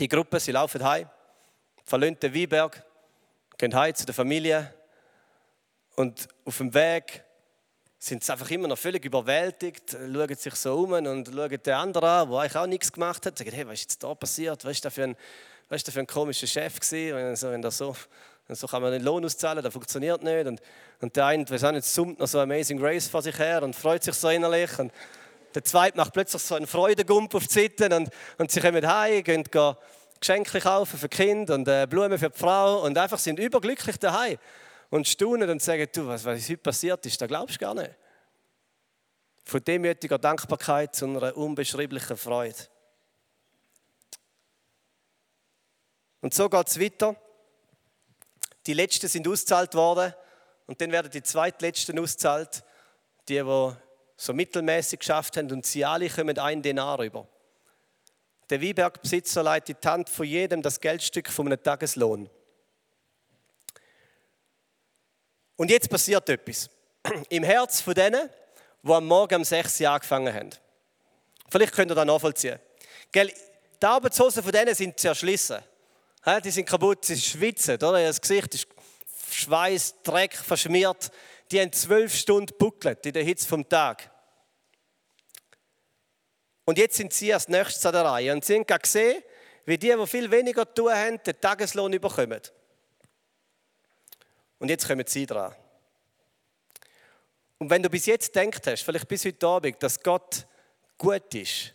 Die 0.00 0.08
Gruppe, 0.08 0.40
sie 0.40 0.52
laufen 0.52 0.82
heim, 0.82 1.10
verlassen 1.84 2.18
den 2.20 2.34
Weinberg, 2.34 2.82
gehen 3.64 3.74
heim 3.74 3.94
zu 3.94 4.04
der 4.04 4.14
Familie 4.14 4.74
und 5.96 6.28
auf 6.44 6.58
dem 6.58 6.74
Weg 6.74 7.24
sind 7.98 8.22
sie 8.22 8.30
einfach 8.30 8.50
immer 8.50 8.68
noch 8.68 8.76
völlig 8.76 9.02
überwältigt, 9.06 9.92
schauen 9.92 10.34
sich 10.34 10.54
so 10.56 10.74
um 10.80 10.92
und 10.92 11.28
schauen 11.28 11.62
den 11.62 11.72
anderen 11.72 12.08
an, 12.08 12.28
der 12.28 12.38
eigentlich 12.40 12.56
auch 12.56 12.66
nichts 12.66 12.92
gemacht 12.92 13.24
hat, 13.24 13.38
sagen, 13.38 13.52
hey, 13.52 13.66
was 13.66 13.74
ist 13.74 13.80
jetzt 13.82 14.02
da 14.04 14.14
passiert? 14.14 14.62
Was 14.66 14.72
ist 14.72 14.84
da 14.84 14.90
für 14.90 15.04
ein, 15.04 15.16
was 15.70 15.76
ist 15.76 15.88
da 15.88 15.92
für 15.92 16.00
ein 16.00 16.06
komischer 16.06 16.46
Chef 16.46 16.78
gewesen? 16.78 17.16
Und 17.16 17.36
so, 17.36 17.50
wenn 17.50 17.62
das 17.62 17.78
so, 17.78 17.96
so 18.50 18.66
kann 18.66 18.82
man 18.82 18.92
den 18.92 19.02
Lohn 19.02 19.24
auszahlen, 19.24 19.64
das 19.64 19.72
funktioniert 19.72 20.22
nicht. 20.22 20.46
Und, 20.46 20.60
und 21.00 21.16
der 21.16 21.24
eine, 21.24 21.48
weiß 21.48 21.64
auch 21.64 21.72
nicht, 21.72 21.86
summt 21.86 22.18
noch 22.18 22.28
so 22.28 22.40
Amazing 22.40 22.78
Grace 22.78 23.08
vor 23.08 23.22
sich 23.22 23.38
her 23.38 23.62
und 23.62 23.74
freut 23.74 24.04
sich 24.04 24.14
so 24.14 24.28
innerlich. 24.28 24.78
Und 24.78 24.92
der 25.54 25.64
zweite 25.64 25.96
macht 25.96 26.12
plötzlich 26.12 26.42
so 26.42 26.54
einen 26.54 26.66
Freudengump 26.66 27.34
auf 27.34 27.46
die 27.46 27.60
Seite 27.62 27.96
und, 27.96 28.10
und 28.36 28.50
sie 28.50 28.60
kommen 28.60 28.86
heim, 28.86 29.24
gehen, 29.24 29.44
gehen 29.44 29.74
Geschenke 30.20 30.60
kaufen 30.60 30.98
für 30.98 31.08
Kind 31.08 31.50
und 31.50 31.68
äh, 31.68 31.86
Blumen 31.88 32.18
für 32.18 32.30
die 32.30 32.38
Frau 32.38 32.82
und 32.82 32.96
einfach 32.96 33.18
sind 33.18 33.38
überglücklich 33.38 33.98
daheim 33.98 34.38
und 34.90 35.08
staunen 35.08 35.50
und 35.50 35.60
sagen, 35.60 35.88
du, 35.92 36.06
was, 36.06 36.24
was 36.24 36.48
heute 36.48 36.58
passiert 36.58 37.04
ist, 37.06 37.20
da 37.20 37.26
glaubst 37.26 37.56
du 37.56 37.60
gar 37.60 37.74
nicht. 37.74 37.90
Von 39.44 39.62
demütiger 39.62 40.18
Dankbarkeit 40.18 40.94
zu 40.94 41.06
einer 41.06 41.36
unbeschreiblichen 41.36 42.16
Freude. 42.16 42.56
Und 46.20 46.32
so 46.32 46.48
geht 46.48 46.68
es 46.68 46.80
weiter. 46.80 47.16
Die 48.66 48.72
Letzten 48.72 49.08
sind 49.08 49.28
ausgezahlt 49.28 49.74
worden 49.74 50.14
und 50.66 50.80
dann 50.80 50.90
werden 50.90 51.10
die 51.10 51.22
zweitletzten 51.22 51.98
ausgezahlt, 51.98 52.64
die, 53.28 53.42
die 53.42 53.72
so 54.16 54.32
mittelmäßig 54.32 55.00
geschafft 55.00 55.36
haben 55.36 55.50
und 55.52 55.66
sie 55.66 55.84
alle 55.84 56.08
kommen 56.08 56.38
einen 56.38 56.62
Denar 56.62 56.98
rüber. 56.98 57.28
Der 58.50 58.60
Wiebergbesitzer 58.60 59.42
leitet 59.42 59.82
die 59.82 59.88
Hand 59.88 60.08
von 60.08 60.26
jedem 60.26 60.62
das 60.62 60.80
Geldstück 60.80 61.30
von 61.30 61.46
einem 61.46 61.62
Tageslohn. 61.62 62.28
Und 65.56 65.70
jetzt 65.70 65.88
passiert 65.88 66.28
etwas. 66.28 66.68
Im 67.28 67.42
Herz 67.42 67.80
von 67.80 67.94
denen, 67.94 68.28
die 68.82 68.92
am 68.92 69.06
Morgen 69.06 69.36
um 69.36 69.44
6 69.44 69.80
Uhr 69.80 69.90
angefangen 69.90 70.34
haben. 70.34 70.50
Vielleicht 71.48 71.72
könnt 71.72 71.90
ihr 71.90 71.94
das 71.94 72.06
nachvollziehen. 72.06 72.58
Gell, 73.12 73.32
die 73.80 73.86
Arbeitshosen 73.86 74.42
von 74.42 74.52
denen 74.52 74.74
sind 74.74 74.98
zerschlissen. 74.98 75.58
Die 76.42 76.50
sind 76.50 76.66
kaputt, 76.66 77.04
sie 77.04 77.20
schwitzen, 77.20 77.76
oder? 77.76 78.02
Das 78.02 78.20
Gesicht 78.20 78.54
ist 78.54 78.66
Schweiß, 79.30 80.02
Dreck, 80.02 80.34
verschmiert. 80.34 81.10
Die 81.50 81.60
haben 81.60 81.72
zwölf 81.72 82.14
Stunden 82.14 82.56
buckelt 82.58 83.04
in 83.04 83.12
der 83.12 83.22
Hitze 83.22 83.46
vom 83.46 83.68
Tag. 83.68 84.10
Und 86.64 86.78
jetzt 86.78 86.96
sind 86.96 87.12
sie 87.12 87.32
als 87.32 87.48
nächstes 87.48 87.84
an 87.84 87.92
der 87.92 88.04
Reihe. 88.04 88.32
Und 88.32 88.44
sie 88.44 88.54
haben 88.54 88.66
gesehen, 88.66 89.22
wie 89.66 89.78
die, 89.78 89.94
die 89.94 90.06
viel 90.06 90.30
weniger 90.30 90.66
zu 90.66 90.82
tun 90.82 90.92
haben, 90.92 91.20
den 91.24 91.40
Tageslohn 91.40 91.92
bekommen. 91.92 92.40
Und 94.58 94.68
jetzt 94.68 94.86
kommen 94.86 95.06
sie 95.06 95.26
dran. 95.26 95.54
Und 97.58 97.70
wenn 97.70 97.82
du 97.82 97.88
bis 97.88 98.06
jetzt 98.06 98.34
denkt 98.34 98.66
hast, 98.66 98.82
vielleicht 98.82 99.08
bis 99.08 99.24
heute 99.24 99.46
Abend, 99.46 99.82
dass 99.82 100.02
Gott 100.02 100.46
gut 100.98 101.34
ist, 101.34 101.74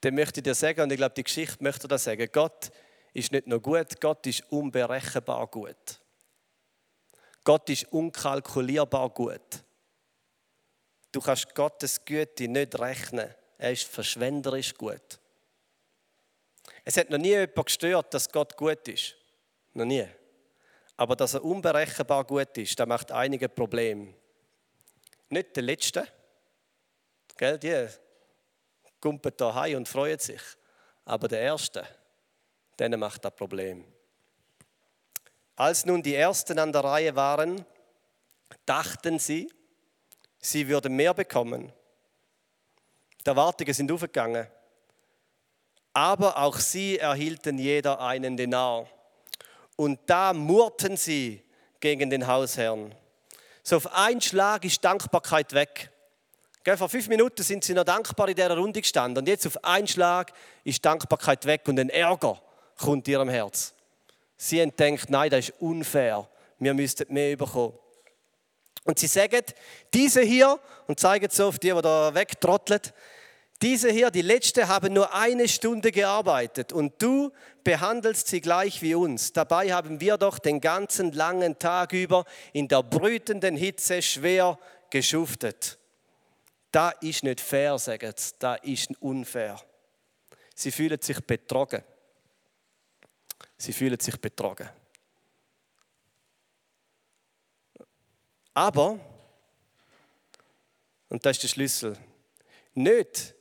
dann 0.00 0.14
möchte 0.14 0.40
ich 0.40 0.44
dir 0.44 0.54
sagen, 0.54 0.82
und 0.82 0.92
ich 0.92 0.96
glaube, 0.96 1.14
die 1.14 1.24
Geschichte 1.24 1.62
möchte 1.62 1.88
dir 1.88 1.98
sagen, 1.98 2.28
Gott 2.30 2.70
ist 3.12 3.32
nicht 3.32 3.46
nur 3.46 3.60
gut, 3.60 4.00
Gott 4.00 4.26
ist 4.26 4.44
unberechenbar 4.50 5.46
gut. 5.46 6.00
Gott 7.42 7.68
ist 7.70 7.90
unkalkulierbar 7.92 9.10
gut. 9.10 9.64
Du 11.16 11.22
kannst 11.22 11.54
Gottes 11.54 12.04
Güte 12.04 12.46
nicht 12.46 12.78
rechnen. 12.78 13.34
Er 13.56 13.72
ist 13.72 13.84
verschwenderisch 13.84 14.74
gut. 14.74 15.18
Es 16.84 16.98
hat 16.98 17.08
noch 17.08 17.16
nie 17.16 17.30
jemand 17.30 17.64
gestört, 17.64 18.12
dass 18.12 18.28
Gott 18.30 18.54
gut 18.54 18.86
ist. 18.86 19.14
Noch 19.72 19.86
nie. 19.86 20.06
Aber 20.94 21.16
dass 21.16 21.32
er 21.32 21.42
unberechenbar 21.42 22.22
gut 22.24 22.58
ist, 22.58 22.78
das 22.78 22.86
macht 22.86 23.12
einige 23.12 23.48
Probleme. 23.48 24.12
Nicht 25.30 25.56
der 25.56 25.62
Letzte. 25.62 26.06
Gell, 27.38 27.58
die 27.60 27.88
kumpen 29.00 29.32
da 29.38 29.54
heim 29.54 29.78
und 29.78 29.88
freuen 29.88 30.18
sich. 30.18 30.42
Aber 31.06 31.28
der 31.28 31.40
Erste, 31.40 31.86
denen 32.78 33.00
macht 33.00 33.24
das 33.24 33.34
Problem. 33.34 33.86
Als 35.54 35.86
nun 35.86 36.02
die 36.02 36.14
Ersten 36.14 36.58
an 36.58 36.74
der 36.74 36.84
Reihe 36.84 37.16
waren, 37.16 37.64
dachten 38.66 39.18
sie, 39.18 39.50
sie 40.46 40.68
würden 40.68 40.94
mehr 40.94 41.14
bekommen. 41.14 41.72
Die 43.24 43.28
Erwartungen 43.28 43.74
sind 43.74 43.90
aufgegangen. 43.90 44.46
Aber 45.92 46.38
auch 46.38 46.58
sie 46.58 46.98
erhielten 46.98 47.58
jeder 47.58 48.00
einen 48.00 48.36
Denar. 48.36 48.86
Und 49.76 49.98
da 50.06 50.32
murrten 50.32 50.96
sie 50.96 51.42
gegen 51.80 52.10
den 52.10 52.26
Hausherrn. 52.26 52.94
So 53.62 53.76
auf 53.76 53.92
einen 53.92 54.20
Schlag 54.20 54.64
ist 54.64 54.84
Dankbarkeit 54.84 55.52
weg. 55.52 55.90
Vor 56.76 56.88
fünf 56.88 57.08
Minuten 57.08 57.42
sind 57.42 57.64
sie 57.64 57.74
noch 57.74 57.84
dankbar 57.84 58.28
in 58.28 58.34
dieser 58.34 58.56
Runde 58.56 58.80
gestanden. 58.80 59.22
Und 59.22 59.28
jetzt 59.28 59.46
auf 59.46 59.62
einen 59.64 59.86
Schlag 59.86 60.32
ist 60.64 60.84
Dankbarkeit 60.84 61.44
weg 61.46 61.62
und 61.66 61.78
ein 61.78 61.90
Ärger 61.90 62.40
kommt 62.76 63.06
ihrem 63.08 63.28
Herz. 63.28 63.72
Sie 64.36 64.60
haben 64.60 64.72
nein, 65.08 65.30
das 65.30 65.48
ist 65.48 65.60
unfair. 65.60 66.28
Wir 66.58 66.74
müssten 66.74 67.12
mehr 67.12 67.36
bekommen. 67.36 67.78
Und 68.86 68.98
sie 68.98 69.08
sagen, 69.08 69.42
diese 69.92 70.22
hier, 70.22 70.58
und 70.86 70.98
zeigen 70.98 71.28
so 71.30 71.48
auf 71.48 71.58
die, 71.58 71.72
die 71.72 71.82
da 71.82 72.14
wegtrotteln, 72.14 72.80
diese 73.60 73.90
hier, 73.90 74.10
die 74.10 74.22
letzte, 74.22 74.68
haben 74.68 74.92
nur 74.92 75.12
eine 75.12 75.48
Stunde 75.48 75.90
gearbeitet 75.90 76.72
und 76.72 77.00
du 77.02 77.32
behandelst 77.64 78.28
sie 78.28 78.40
gleich 78.40 78.82
wie 78.82 78.94
uns. 78.94 79.32
Dabei 79.32 79.72
haben 79.72 80.00
wir 80.00 80.18
doch 80.18 80.38
den 80.38 80.60
ganzen 80.60 81.12
langen 81.12 81.58
Tag 81.58 81.92
über 81.92 82.24
in 82.52 82.68
der 82.68 82.82
brütenden 82.82 83.56
Hitze 83.56 84.02
schwer 84.02 84.58
geschuftet. 84.90 85.78
Da 86.70 86.90
ist 86.90 87.24
nicht 87.24 87.40
fair, 87.40 87.78
sagen 87.78 88.12
sie, 88.14 88.34
da 88.38 88.54
ist 88.56 88.90
unfair. 89.00 89.58
Sie 90.54 90.70
fühlen 90.70 91.00
sich 91.00 91.20
betrogen. 91.20 91.82
Sie 93.56 93.72
fühlen 93.72 93.98
sich 93.98 94.20
betrogen. 94.20 94.68
Aber, 98.56 98.98
und 101.10 101.26
das 101.26 101.36
ist 101.36 101.42
der 101.42 101.48
Schlüssel, 101.48 101.98
nicht, 102.72 103.34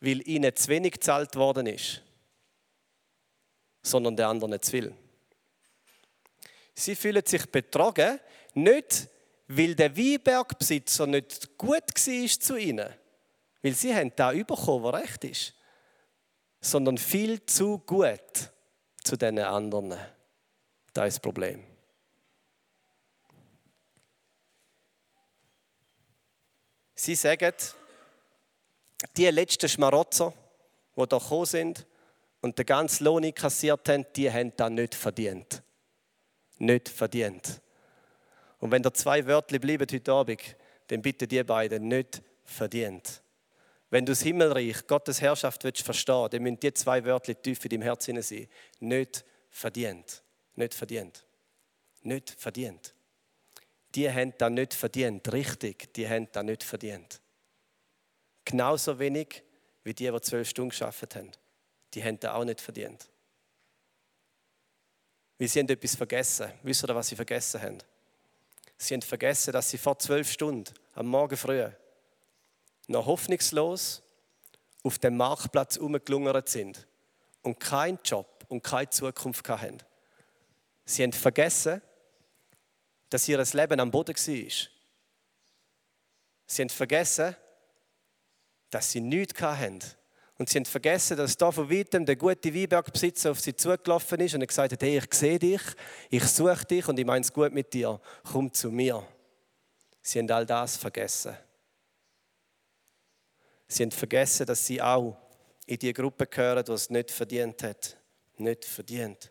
weil 0.00 0.26
ihnen 0.26 0.56
zu 0.56 0.68
wenig 0.68 0.92
gezahlt 0.92 1.36
worden 1.36 1.66
ist, 1.66 2.00
sondern 3.82 4.16
der 4.16 4.28
andere 4.28 4.48
nicht 4.48 4.64
zu 4.64 4.70
viel. 4.70 4.94
Sie 6.74 6.96
fühlen 6.96 7.26
sich 7.26 7.44
betrogen, 7.44 8.18
nicht 8.54 9.08
weil 9.48 9.74
der 9.74 9.94
Weinbergbesitzer 9.94 11.06
nicht 11.06 11.58
gut 11.58 11.82
war 11.82 12.40
zu 12.40 12.56
ihnen, 12.56 12.88
weil 13.60 13.74
sie 13.74 13.94
haben 13.94 14.12
da 14.16 14.30
bekommen, 14.30 14.84
was 14.84 14.94
recht 14.94 15.24
ist, 15.24 15.54
sondern 16.62 16.96
viel 16.96 17.44
zu 17.44 17.80
gut 17.80 18.50
zu 19.04 19.14
den 19.18 19.40
anderen. 19.40 19.90
Das 20.94 21.08
ist 21.08 21.16
das 21.16 21.20
Problem. 21.20 21.67
Sie 27.00 27.14
sagen, 27.14 27.54
die 29.16 29.26
letzten 29.26 29.68
Schmarotzer, 29.68 30.34
die 30.96 31.00
hier 31.00 31.06
gekommen 31.06 31.46
sind 31.46 31.86
und 32.40 32.58
den 32.58 32.66
ganzen 32.66 33.04
Lohn 33.04 33.32
kassiert 33.32 33.88
haben, 33.88 34.04
die 34.16 34.28
haben 34.28 34.52
das 34.56 34.70
nicht 34.70 34.96
verdient. 34.96 35.62
Nicht 36.58 36.88
verdient. 36.88 37.60
Und 38.58 38.72
wenn 38.72 38.82
da 38.82 38.92
zwei 38.92 39.24
Wörter 39.24 39.60
bleiben 39.60 39.86
heute 39.88 40.12
Abend, 40.12 40.56
dann 40.88 41.00
bitte 41.00 41.28
die 41.28 41.44
beiden 41.44 41.86
nicht 41.86 42.20
verdient. 42.44 43.22
Wenn 43.90 44.04
du 44.04 44.10
das 44.10 44.22
Himmelreich, 44.22 44.84
Gottes 44.88 45.20
Herrschaft 45.20 45.62
willst 45.62 45.82
verstehen, 45.82 46.28
dann 46.30 46.42
müssen 46.42 46.58
die 46.58 46.74
zwei 46.74 47.04
Wörter 47.04 47.40
tief 47.40 47.64
in 47.64 47.70
deinem 47.70 47.82
Herzen 47.82 48.20
sein. 48.20 48.48
Nicht 48.80 49.24
verdient. 49.50 50.24
Nicht 50.56 50.74
verdient. 50.74 51.24
Nicht 52.02 52.30
verdient. 52.30 52.92
Die 53.94 54.10
haben 54.10 54.34
das 54.36 54.50
nicht 54.50 54.74
verdient. 54.74 55.32
Richtig, 55.32 55.92
die 55.94 56.08
haben 56.08 56.28
das 56.32 56.44
nicht 56.44 56.62
verdient. 56.62 57.20
Genauso 58.44 58.98
wenig 58.98 59.42
wie 59.84 59.94
die, 59.94 60.10
die 60.10 60.20
zwölf 60.20 60.48
Stunden 60.48 60.70
geschafft 60.70 61.14
haben. 61.16 61.30
Die 61.94 62.04
haben 62.04 62.20
das 62.20 62.32
auch 62.32 62.44
nicht 62.44 62.60
verdient. 62.60 63.08
Weil 65.38 65.48
sie 65.48 65.60
haben 65.60 65.68
etwas 65.68 65.96
vergessen. 65.96 66.52
Wisst 66.62 66.82
ihr, 66.84 66.94
was 66.94 67.08
sie 67.08 67.16
vergessen 67.16 67.62
haben? 67.62 67.78
Sie 68.76 68.94
haben 68.94 69.02
vergessen, 69.02 69.52
dass 69.52 69.70
sie 69.70 69.78
vor 69.78 69.98
zwölf 69.98 70.30
Stunden 70.30 70.72
am 70.94 71.06
Morgen 71.06 71.36
früh 71.36 71.64
noch 72.88 73.06
hoffnungslos 73.06 74.02
auf 74.82 74.98
dem 74.98 75.16
Marktplatz 75.16 75.76
umgelungert 75.76 76.48
sind 76.48 76.86
und 77.42 77.60
keinen 77.60 77.98
Job 78.04 78.44
und 78.48 78.62
keine 78.62 78.90
Zukunft 78.90 79.48
hatten. 79.48 79.78
Sie 80.84 81.02
haben 81.02 81.12
vergessen, 81.12 81.82
dass 83.10 83.28
ihr 83.28 83.38
Leben 83.38 83.80
am 83.80 83.90
Boden 83.90 84.14
war. 84.14 84.68
Sie 86.46 86.62
haben 86.62 86.68
vergessen, 86.70 87.36
dass 88.70 88.90
sie 88.92 89.00
nichts 89.00 89.40
hatten. 89.40 89.80
Und 90.38 90.48
sie 90.48 90.58
haben 90.58 90.66
vergessen, 90.66 91.16
dass 91.16 91.36
da 91.36 91.50
von 91.50 91.68
weitem 91.68 92.06
der 92.06 92.14
gute 92.14 92.54
Weinbergbesitzer 92.54 93.32
auf 93.32 93.40
sie 93.40 93.56
zugelaufen 93.56 94.20
ist 94.20 94.34
und 94.34 94.46
gesagt 94.46 94.72
hat, 94.72 94.82
hey, 94.82 94.98
ich 94.98 95.12
sehe 95.12 95.38
dich, 95.38 95.60
ich 96.10 96.24
suche 96.24 96.64
dich 96.64 96.86
und 96.86 96.98
ich 96.98 97.04
meine 97.04 97.22
es 97.22 97.32
gut 97.32 97.52
mit 97.52 97.74
dir, 97.74 98.00
komm 98.22 98.52
zu 98.52 98.70
mir. 98.70 99.04
Sie 100.00 100.20
haben 100.20 100.30
all 100.30 100.46
das 100.46 100.76
vergessen. 100.76 101.36
Sie 103.66 103.82
haben 103.82 103.90
vergessen, 103.90 104.46
dass 104.46 104.64
sie 104.64 104.80
auch 104.80 105.16
in 105.66 105.78
die 105.78 105.92
Gruppe 105.92 106.26
gehören, 106.26 106.64
die 106.64 106.72
es 106.72 106.88
nicht 106.88 107.10
verdient 107.10 107.62
hat. 107.64 107.96
Nicht 108.36 108.64
verdient. 108.64 109.30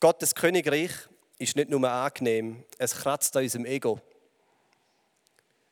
Gottes 0.00 0.34
Königreich 0.34 0.92
ist 1.38 1.56
nicht 1.56 1.70
nur 1.70 1.88
angenehm, 1.88 2.64
es 2.78 2.94
kratzt 2.94 3.36
an 3.36 3.42
unserem 3.42 3.66
Ego. 3.66 4.00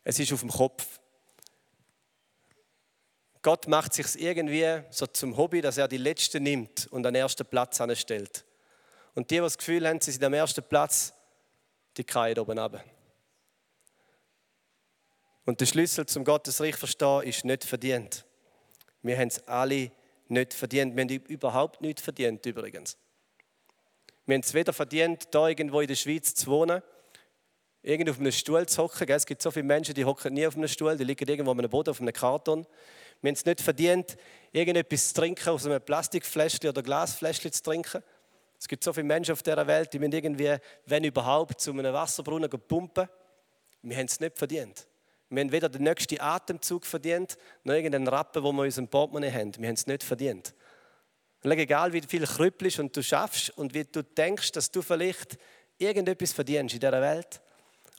Es 0.02 0.18
ist 0.18 0.32
auf 0.32 0.40
dem 0.40 0.50
Kopf. 0.50 1.00
Gott 3.42 3.68
macht 3.68 3.94
sich 3.94 4.20
irgendwie 4.20 4.82
so 4.90 5.06
zum 5.06 5.36
Hobby, 5.36 5.60
dass 5.60 5.78
er 5.78 5.86
die 5.86 5.98
Letzten 5.98 6.42
nimmt 6.42 6.88
und 6.88 7.06
an 7.06 7.14
den 7.14 7.22
ersten 7.22 7.46
Platz 7.46 7.80
anstellt. 7.80 8.44
Und 9.14 9.30
die, 9.30 9.36
die 9.36 9.40
das 9.40 9.56
Gefühl 9.56 9.86
haben, 9.86 10.00
sie 10.00 10.10
sind 10.10 10.24
am 10.24 10.34
ersten 10.34 10.64
Platz, 10.64 11.14
die 11.96 12.04
kreien 12.04 12.38
oben 12.38 12.58
runter. 12.58 12.84
Und 15.44 15.60
der 15.60 15.66
Schlüssel 15.66 16.06
zum 16.06 16.24
Gottesreich 16.24 16.74
verstehen 16.74 17.22
ist 17.22 17.44
nicht 17.44 17.64
verdient. 17.64 18.24
Wir 19.02 19.16
haben 19.16 19.28
es 19.28 19.46
alle 19.46 19.92
nicht 20.26 20.52
verdient. 20.52 20.96
Wir 20.96 21.04
haben 21.04 21.24
überhaupt 21.26 21.80
nicht 21.80 22.00
verdient 22.00 22.44
übrigens. 22.44 22.98
Wir 24.26 24.34
haben 24.34 24.42
es 24.42 24.52
weder 24.54 24.72
verdient, 24.72 25.28
da 25.30 25.48
irgendwo 25.48 25.80
in 25.80 25.86
der 25.86 25.94
Schweiz 25.94 26.34
zu 26.34 26.50
wohnen, 26.50 26.82
irgendwo 27.82 28.10
auf 28.10 28.18
einem 28.18 28.32
Stuhl 28.32 28.66
zu 28.66 28.82
hocken. 28.82 29.08
Es 29.08 29.24
gibt 29.24 29.40
so 29.40 29.52
viele 29.52 29.64
Menschen, 29.64 29.94
die 29.94 30.04
hocken 30.04 30.34
nie 30.34 30.46
auf 30.46 30.56
einem 30.56 30.66
Stuhl, 30.66 30.96
die 30.96 31.04
liegen 31.04 31.28
irgendwo 31.28 31.52
auf 31.52 31.58
einem 31.58 31.70
Boden, 31.70 31.90
auf 31.90 32.00
einem 32.00 32.12
Karton. 32.12 32.66
Wir 33.22 33.28
haben 33.28 33.34
es 33.34 33.46
nicht 33.46 33.60
verdient, 33.60 34.16
irgendetwas 34.50 35.08
zu 35.08 35.14
trinken, 35.14 35.48
aus 35.48 35.64
einem 35.64 35.80
Plastikfläschchen 35.80 36.68
oder 36.68 36.82
Glasfläschchen 36.82 37.52
zu 37.52 37.62
trinken. 37.62 38.02
Es 38.58 38.66
gibt 38.66 38.82
so 38.82 38.92
viele 38.92 39.04
Menschen 39.04 39.32
auf 39.32 39.44
dieser 39.44 39.64
Welt, 39.66 39.92
die 39.92 40.00
müssen 40.00 40.12
irgendwie, 40.12 40.56
wenn 40.86 41.04
überhaupt, 41.04 41.60
zu 41.60 41.70
einem 41.70 41.92
Wasserbrunnen 41.92 42.50
pumpen. 42.50 43.08
Wir 43.82 43.96
haben 43.96 44.06
es 44.06 44.18
nicht 44.18 44.36
verdient. 44.36 44.88
Wir 45.28 45.40
haben 45.40 45.52
weder 45.52 45.68
den 45.68 45.84
nächsten 45.84 46.20
Atemzug 46.20 46.84
verdient, 46.84 47.38
noch 47.62 47.74
irgendeinen 47.74 48.08
Rappen, 48.08 48.42
wo 48.42 48.50
wir 48.52 48.62
in 48.62 48.66
unserem 48.66 48.88
Portemonnaie 48.88 49.32
haben. 49.32 49.52
Wir 49.56 49.68
haben 49.68 49.74
es 49.74 49.86
nicht 49.86 50.02
verdient. 50.02 50.52
Und 51.46 51.52
egal, 51.52 51.92
wie 51.92 52.00
viel 52.00 52.26
krüppelst 52.26 52.80
und 52.80 52.96
du 52.96 53.04
schaffst 53.04 53.50
und 53.50 53.72
wie 53.72 53.84
du 53.84 54.02
denkst, 54.02 54.50
dass 54.50 54.68
du 54.68 54.82
vielleicht 54.82 55.38
irgendetwas 55.78 56.32
verdienst 56.32 56.74
in 56.74 56.80
dieser 56.80 57.00
Welt 57.00 57.40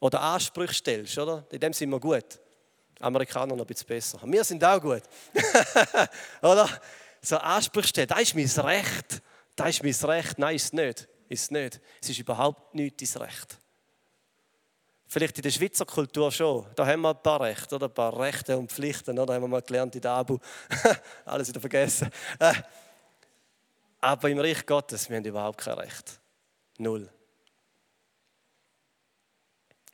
oder 0.02 0.20
Ansprüche 0.20 0.74
stellst, 0.74 1.18
oder? 1.18 1.48
In 1.52 1.62
dem 1.62 1.72
sind 1.72 1.90
wir 1.90 2.00
gut. 2.02 2.42
Amerikaner 3.00 3.56
noch 3.56 3.64
ein 3.64 3.68
bisschen 3.68 3.88
besser. 3.88 4.20
Wir 4.26 4.44
sind 4.44 4.62
auch 4.66 4.82
gut. 4.82 5.04
oder? 6.42 6.68
So 7.22 7.38
Ansprüche 7.38 7.88
stellen, 7.88 8.10
das 8.10 8.20
ist 8.20 8.36
mein 8.36 8.66
Recht. 8.66 9.22
Das 9.56 9.70
ist 9.70 9.82
mein 9.82 10.12
Recht. 10.12 10.38
Nein, 10.38 10.56
ist 10.58 10.66
es 10.66 10.74
nicht. 10.74 11.08
Ist 11.30 11.44
es 11.44 11.52
nicht. 11.52 11.80
Es 12.02 12.10
ist 12.10 12.20
überhaupt 12.20 12.76
nicht 12.76 13.02
dein 13.02 13.22
Recht. 13.22 13.58
Vielleicht 15.08 15.38
in 15.38 15.44
der 15.44 15.52
Schweizer 15.52 15.86
Kultur 15.86 16.34
schon. 16.34 16.66
Da 16.76 16.86
haben 16.86 17.00
wir 17.00 17.12
ein 17.12 17.24
paar 17.24 17.40
Rechte, 17.40 17.76
oder? 17.76 17.86
Ein 17.86 17.94
paar 17.94 18.20
Rechte 18.20 18.58
und 18.58 18.74
Pflichten, 18.74 19.18
oder? 19.18 19.36
Haben 19.36 19.44
wir 19.44 19.48
mal 19.48 19.62
gelernt 19.62 19.96
in 19.96 20.02
der 20.02 20.12
Abu. 20.12 20.38
Alles 21.26 21.48
wieder 21.48 21.62
vergessen. 21.62 22.12
Aber 24.00 24.30
im 24.30 24.40
Reich 24.40 24.66
Gottes, 24.66 25.10
wir 25.10 25.18
haben 25.18 25.26
überhaupt 25.26 25.60
kein 25.60 25.74
Recht. 25.74 26.20
Null. 26.78 27.10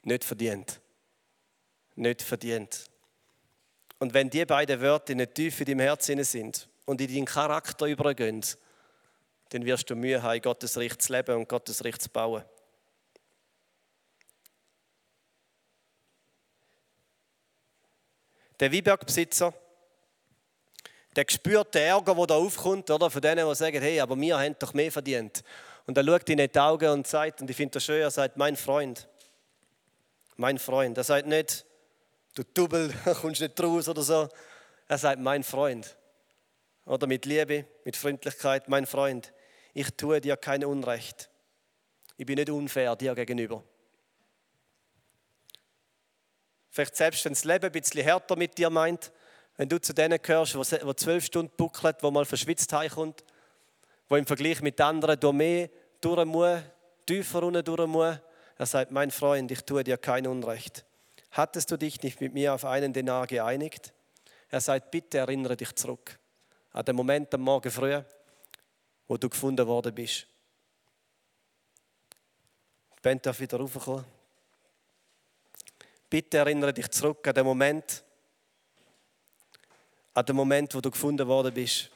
Nicht 0.04 0.24
verdient. 0.24 0.82
Nicht 1.96 2.22
verdient. 2.22 2.86
Und 4.00 4.14
wenn 4.14 4.30
die 4.30 4.46
beiden 4.46 4.82
Wörter 4.82 5.16
nicht 5.16 5.36
tief 5.36 5.60
in 5.62 5.66
deinem 5.66 5.80
Herzen 5.80 6.24
sind 6.24 6.68
und 6.86 7.00
in 7.00 7.08
deinen 7.08 7.26
Charakter 7.26 7.86
übergehen, 7.86 8.44
dann 9.50 9.66
wirst 9.66 9.90
du 9.90 9.96
Mühe 9.96 10.22
haben, 10.22 10.42
Gottes 10.42 10.78
Recht 10.78 11.02
zu 11.02 11.14
leben 11.14 11.38
und 11.38 11.48
Gottes 11.48 11.84
Recht 11.84 12.02
zu 12.02 12.10
bauen. 12.10 12.44
Der 18.60 18.72
Weinbergbesitzer, 18.72 19.54
der 21.16 21.26
spürt 21.28 21.74
den 21.76 21.84
Ärger, 21.84 22.16
der 22.16 22.28
da 22.28 22.36
aufkommt, 22.36 22.90
oder? 22.90 23.10
von 23.10 23.22
denen, 23.22 23.48
die 23.48 23.56
sagen, 23.56 23.82
hey, 23.82 24.00
aber 24.00 24.20
wir 24.20 24.40
haben 24.40 24.56
doch 24.58 24.74
mehr 24.74 24.92
verdient. 24.92 25.44
Und 25.86 25.98
er 25.98 26.04
schaut 26.04 26.30
in 26.30 26.38
die 26.38 26.60
Augen 26.60 26.90
und 26.90 27.08
sagt, 27.08 27.42
und 27.42 27.50
ich 27.50 27.56
finde 27.56 27.74
das 27.74 27.84
schön, 27.84 28.02
er 28.02 28.12
sagt, 28.12 28.38
mein 28.38 28.56
Freund, 28.56 29.08
mein 30.38 30.58
Freund. 30.58 30.98
Er 30.98 31.04
sagt 31.04 31.28
nicht, 31.28 31.66
du 32.36 32.44
Double, 32.54 32.94
kommst 33.22 33.42
nicht 33.42 33.62
raus 33.62 33.88
oder 33.88 34.02
so. 34.02 34.30
Er 34.88 34.98
sagt, 34.98 35.20
mein 35.20 35.44
Freund. 35.44 35.96
Oder 36.86 37.08
mit 37.08 37.26
Liebe, 37.26 37.66
mit 37.86 37.96
Freundlichkeit, 37.96 38.68
mein 38.68 38.86
Freund, 38.86 39.32
ich 39.74 39.90
tue 39.92 40.20
dir 40.20 40.38
kein 40.38 40.66
Unrecht. 40.66 41.30
Ich 42.18 42.26
bin 42.26 42.36
nicht 42.36 42.50
unfair 42.50 42.96
dir 42.96 43.16
gegenüber. 43.16 43.64
Vielleicht 46.70 46.96
selbst, 46.96 47.24
wenn 47.26 47.34
das 47.34 47.44
Leben 47.44 47.66
ein 47.66 47.72
bisschen 47.72 48.04
härter 48.04 48.36
mit 48.36 48.58
dir 48.58 48.70
meint, 48.70 49.12
wenn 49.58 49.70
du 49.70 49.80
zu 49.80 49.94
denen 49.94 50.20
gehörst, 50.22 50.56
wo 50.56 50.94
zwölf 50.94 51.26
Stunden 51.26 51.52
buckelt, 51.56 51.98
wo 52.02 52.12
mal 52.12 52.26
verschwitzt 52.26 52.72
heimkommt, 52.74 53.24
wo 54.10 54.16
im 54.16 54.26
Vergleich 54.26 54.62
mit 54.62 54.80
anderen 54.82 55.20
durch 55.20 55.34
mehr 55.34 55.70
durch 56.02 56.26
muss, 56.26 56.60
tiefer 57.06 57.40
runter 57.40 57.64
durch 57.64 57.88
muss, 57.88 58.18
er 58.58 58.66
sagt, 58.66 58.92
mein 58.92 59.12
Freund, 59.12 59.52
ich 59.52 59.62
tue 59.62 59.84
dir 59.84 59.98
kein 59.98 60.28
Unrecht. 60.28 60.86
Hattest 61.32 61.72
du 61.72 61.78
dich 61.78 62.02
nicht 62.04 62.22
mit 62.22 62.34
mir 62.34 62.54
auf 62.54 62.66
einen 62.66 62.94
Denar 62.94 63.28
geeinigt? 63.28 63.94
Er 64.50 64.62
sagt, 64.62 64.92
bitte 64.92 65.18
erinnere 65.18 65.58
dich 65.58 65.74
zurück 65.76 66.20
an 66.72 66.86
den 66.86 66.96
Moment 66.96 67.34
am 67.34 67.42
Morgen 67.42 67.72
früh, 67.72 68.02
wo 69.08 69.18
du 69.18 69.30
gefunden 69.30 69.66
worden 69.66 69.94
bist. 69.94 70.28
Die 72.96 73.02
Band 73.02 73.26
darf 73.26 73.40
wieder 73.40 73.58
raufkommen. 73.58 74.06
Bitte 76.10 76.38
erinnere 76.38 76.74
dich 76.74 76.90
zurück 76.92 77.28
an 77.28 77.34
den 77.34 77.46
Moment, 77.46 78.04
an 80.14 80.26
den 80.26 80.36
Moment, 80.36 80.74
wo 80.76 80.82
du 80.82 80.92
gefunden 80.92 81.28
worden 81.28 81.54
bist. 81.54 81.90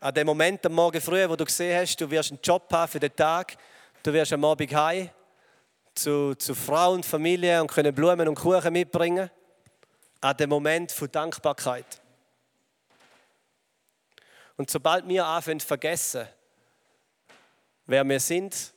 An 0.00 0.12
den 0.12 0.26
Moment 0.26 0.64
am 0.66 0.74
Morgen 0.74 1.00
früh, 1.00 1.26
wo 1.28 1.36
du 1.36 1.44
gesehen 1.44 1.80
hast, 1.80 1.98
du 2.00 2.10
wirst 2.10 2.30
einen 2.30 2.40
Job 2.42 2.70
haben 2.70 2.90
für 2.90 3.00
den 3.00 3.14
Tag, 3.16 3.56
du 4.02 4.12
wirst 4.12 4.32
am 4.34 4.44
Abend 4.44 4.74
heim 4.74 5.08
zu, 5.94 6.34
zu 6.34 6.54
Frau 6.54 6.92
und 6.92 7.06
Familie 7.06 7.60
und 7.62 7.70
können 7.70 7.94
Blumen 7.94 8.28
und 8.28 8.34
Kuchen 8.34 8.72
mitbringen. 8.72 9.30
An 10.20 10.36
den 10.36 10.48
Moment 10.48 10.90
von 10.92 11.10
Dankbarkeit. 11.10 12.00
Und 14.56 14.70
sobald 14.70 15.06
wir 15.08 15.24
anfangen 15.24 15.60
zu 15.60 15.66
vergessen, 15.66 16.26
wer 17.86 18.04
wir 18.04 18.20
sind, 18.20 18.72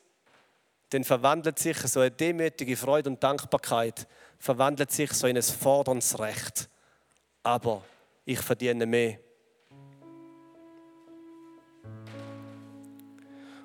dann 0.89 1.03
verwandelt 1.03 1.59
sich 1.59 1.77
so 1.79 1.99
eine 1.99 2.11
demütige 2.11 2.77
Freude 2.77 3.09
und 3.09 3.21
Dankbarkeit, 3.21 4.07
verwandelt 4.39 4.91
sich 4.91 5.11
so 5.13 5.27
in 5.27 5.37
ein 5.37 5.43
forderndes 5.43 6.17
Recht. 6.19 6.69
Aber 7.47 7.81
ich 8.25 8.39
verdiene 8.39 8.85
mehr. 8.85 9.19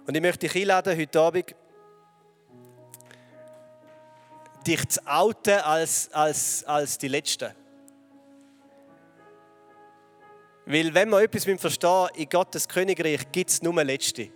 Und 0.06 0.14
ich 0.14 0.20
möchte 0.20 0.46
dich 0.46 0.54
einladen, 0.54 0.96
heute 0.96 1.20
Abend 1.20 1.56
dich 4.64 4.88
zu 4.88 5.04
outen 5.04 5.58
als, 5.58 6.12
als, 6.12 6.62
als 6.62 6.96
die 6.96 7.08
Letzten. 7.08 7.50
Weil 10.64 10.94
wenn 10.94 11.08
man 11.08 11.24
etwas 11.24 11.42
verstehen 11.60 12.08
in 12.14 12.28
Gottes 12.28 12.68
Königreich 12.68 13.32
gibt 13.32 13.50
es 13.50 13.62
nur 13.62 13.82
Letzte. 13.82 14.30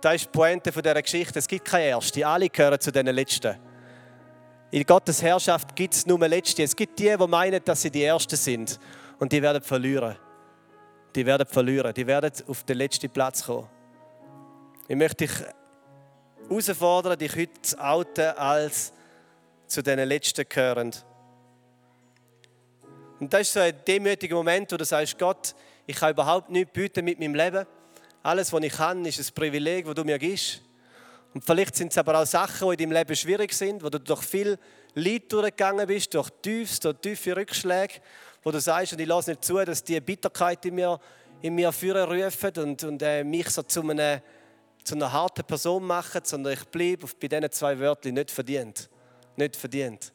Das 0.00 0.14
ist 0.14 0.24
die 0.24 0.30
Pointe 0.30 0.72
dieser 0.72 1.02
Geschichte. 1.02 1.38
Es 1.38 1.46
gibt 1.46 1.66
keine 1.66 1.88
Erste. 1.88 2.26
Alle 2.26 2.48
gehören 2.48 2.80
zu 2.80 2.90
diesen 2.90 3.08
Letzten. 3.08 3.67
In 4.70 4.84
Gottes 4.84 5.22
Herrschaft 5.22 5.74
gibt 5.74 5.94
es 5.94 6.04
nur 6.04 6.18
Letzte. 6.28 6.62
Es 6.62 6.76
gibt 6.76 6.98
die, 6.98 7.16
die 7.16 7.26
meinen, 7.26 7.64
dass 7.64 7.82
sie 7.82 7.90
die 7.90 8.04
Ersten 8.04 8.36
sind. 8.36 8.78
Und 9.18 9.32
die 9.32 9.40
werden 9.40 9.62
verlieren. 9.62 10.16
Die 11.14 11.24
werden 11.24 11.46
verlieren. 11.46 11.94
Die 11.94 12.06
werden 12.06 12.30
auf 12.46 12.64
den 12.64 12.76
letzten 12.76 13.08
Platz 13.08 13.46
kommen. 13.46 13.66
Ich 14.86 14.96
möchte 14.96 15.26
dich 15.26 15.32
herausfordern, 16.48 17.18
dich 17.18 17.34
heute 17.34 17.62
zu 17.62 17.78
outen 17.82 18.28
als 18.36 18.92
zu 19.66 19.82
diesen 19.82 20.06
Letzten 20.06 20.44
gehörend. 20.46 21.04
Und 23.20 23.32
das 23.32 23.42
ist 23.42 23.52
so 23.54 23.60
ein 23.60 23.74
demütiger 23.86 24.36
Moment, 24.36 24.70
wo 24.70 24.76
du 24.76 24.84
sagst, 24.84 25.18
Gott, 25.18 25.54
ich 25.86 25.96
kann 25.96 26.12
überhaupt 26.12 26.50
nichts 26.50 26.72
bieten 26.72 27.04
mit 27.04 27.18
meinem 27.18 27.34
Leben. 27.34 27.66
Alles, 28.22 28.52
was 28.52 28.62
ich 28.62 28.72
kann, 28.72 29.04
ist 29.04 29.18
ein 29.18 29.34
Privileg, 29.34 29.86
das 29.86 29.94
du 29.94 30.04
mir 30.04 30.18
gibst. 30.18 30.62
Und 31.34 31.44
vielleicht 31.44 31.76
sind 31.76 31.92
es 31.92 31.98
aber 31.98 32.20
auch 32.20 32.26
Sachen, 32.26 32.68
die 32.68 32.82
in 32.82 32.90
deinem 32.90 32.98
Leben 32.98 33.16
schwierig 33.16 33.52
sind, 33.52 33.82
wo 33.82 33.90
du 33.90 34.00
durch 34.00 34.22
viel 34.22 34.58
Leid 34.94 35.30
durchgegangen 35.32 35.86
bist, 35.86 36.14
durch 36.14 36.30
tiefste 36.42 36.90
und 36.90 37.02
tiefe 37.02 37.36
Rückschläge, 37.36 37.94
wo 38.42 38.50
du 38.50 38.60
sagst, 38.60 38.92
und 38.94 39.00
ich 39.00 39.06
lasse 39.06 39.30
nicht 39.30 39.44
zu, 39.44 39.56
dass 39.64 39.84
die 39.84 40.00
Bitterkeit 40.00 40.64
in 40.64 40.74
mir, 40.74 40.98
in 41.42 41.54
mir 41.54 41.70
führen 41.72 42.10
rufen 42.10 42.52
und, 42.56 42.82
und 42.84 43.02
äh, 43.02 43.22
mich 43.22 43.50
so 43.50 43.62
zu, 43.62 43.88
einem, 43.88 44.20
zu 44.82 44.94
einer 44.94 45.12
harten 45.12 45.44
Person 45.44 45.84
machen, 45.84 46.22
sondern 46.24 46.54
ich 46.54 46.64
bleibe 46.64 47.06
bei 47.20 47.28
diesen 47.28 47.52
zwei 47.52 47.78
Wörtern 47.78 48.14
nicht 48.14 48.30
verdient. 48.30 48.88
Nicht 49.36 49.54
verdient. 49.54 50.12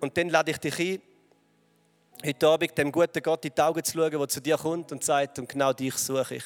Und 0.00 0.16
dann 0.18 0.28
lade 0.28 0.50
ich 0.50 0.58
dich 0.58 0.78
ein, 0.78 1.13
heute 2.24 2.48
Abend 2.48 2.78
dem 2.78 2.90
guten 2.90 3.22
Gott 3.22 3.44
in 3.44 3.52
die 3.54 3.60
Augen 3.60 3.84
zu 3.84 3.98
schauen, 3.98 4.10
der 4.10 4.28
zu 4.28 4.40
dir 4.40 4.56
kommt 4.56 4.90
und 4.92 5.04
sagt, 5.04 5.38
und 5.38 5.48
genau 5.48 5.74
dich 5.74 5.94
suche 5.96 6.36
ich. 6.36 6.44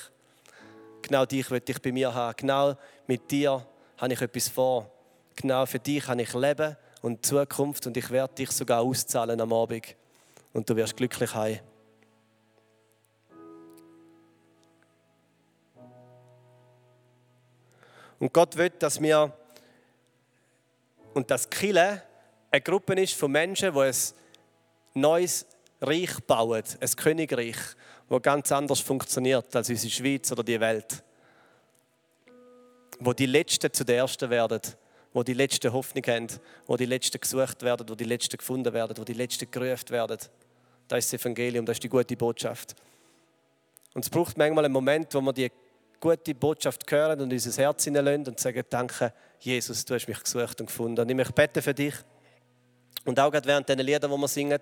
Genau 1.03 1.25
dich 1.25 1.49
will 1.53 1.63
ich 1.65 1.81
bei 1.81 1.93
mir 1.93 2.13
haben. 2.13 2.35
Genau 2.37 2.77
mit 3.07 3.31
dir 3.31 3.65
habe 3.97 4.13
ich 4.13 4.21
etwas 4.21 4.49
vor. 4.49 4.91
Genau 5.37 5.65
für 5.67 5.79
dich 5.79 6.09
habe 6.09 6.21
ich 6.21 6.35
Leben 6.35 6.77
und 7.01 7.25
Zukunft 7.25 7.87
und 7.87 7.97
ich 7.97 8.11
werde 8.11 8.35
dich 8.35 8.51
sogar 8.51 8.81
auszahlen 8.81 9.41
am 9.41 9.53
Abend. 9.53 9.95
Und 10.53 10.69
du 10.69 10.75
wirst 10.75 10.97
glücklich 10.97 11.33
heim. 11.33 11.61
Und 18.19 18.33
Gott 18.33 18.57
will, 18.57 18.71
dass 18.71 19.01
wir 19.01 19.33
und 21.15 21.31
das 21.31 21.49
Kille 21.49 22.03
eine 22.51 22.61
Gruppe 22.61 22.95
ist 22.95 23.15
von 23.15 23.31
Menschen, 23.31 23.73
die 23.73 23.81
ein 23.81 23.95
neues 24.95 25.47
Reich 25.81 26.19
bauen, 26.27 26.63
ein 26.81 26.91
Königreich, 26.97 27.57
das 28.09 28.23
ganz 28.23 28.53
anders 28.53 28.81
funktioniert 28.81 29.55
als 29.55 29.69
unsere 29.69 29.91
Schweiz 29.91 30.33
oder 30.33 30.43
die 30.43 30.59
Welt. 30.59 31.03
Wo 32.99 33.13
die 33.13 33.27
Letzten 33.27 33.73
zu 33.73 33.85
den 33.85 33.97
Ersten 33.97 34.29
werden, 34.29 34.61
wo 35.13 35.23
die 35.23 35.35
Letzten 35.35 35.73
Hoffnung 35.73 36.05
haben, 36.07 36.27
wo 36.67 36.77
die 36.77 36.87
Letzten 36.87 37.21
gesucht 37.21 37.63
werden, 37.63 37.89
wo 37.89 37.95
die 37.95 38.05
Letzten 38.05 38.37
gefunden 38.37 38.73
werden, 38.73 38.97
wo 38.97 39.05
die 39.05 39.13
Letzten 39.13 39.51
gerufen 39.51 39.91
werden. 39.91 40.19
Das 40.89 40.99
ist 40.99 41.13
das 41.13 41.21
Evangelium, 41.21 41.65
das 41.65 41.77
ist 41.77 41.83
die 41.85 41.89
gute 41.89 42.17
Botschaft. 42.17 42.75
Und 43.95 44.05
es 44.05 44.11
braucht 44.11 44.37
manchmal 44.37 44.65
einen 44.65 44.73
Moment, 44.73 45.15
wo 45.15 45.21
wir 45.21 45.33
die 45.33 45.51
gute 46.01 46.35
Botschaft 46.35 46.91
hören 46.91 47.21
und 47.21 47.33
unser 47.33 47.63
Herz 47.63 47.85
hineinlassen 47.85 48.29
und 48.29 48.41
sagen, 48.41 48.63
danke, 48.69 49.13
Jesus, 49.41 49.85
du 49.85 49.95
hast 49.95 50.09
mich 50.09 50.23
gesucht 50.23 50.61
und 50.61 50.67
gefunden. 50.67 51.01
Und 51.01 51.09
ich 51.09 51.17
möchte 51.17 51.33
beten 51.33 51.63
für 51.63 51.75
dich. 51.75 51.95
Und 53.09 53.19
auch 53.19 53.31
gerade 53.31 53.47
während 53.47 53.69
diesen 53.69 53.81
Liedern, 53.81 54.11
die 54.11 54.17
wir 54.17 54.29
singen, 54.29 54.61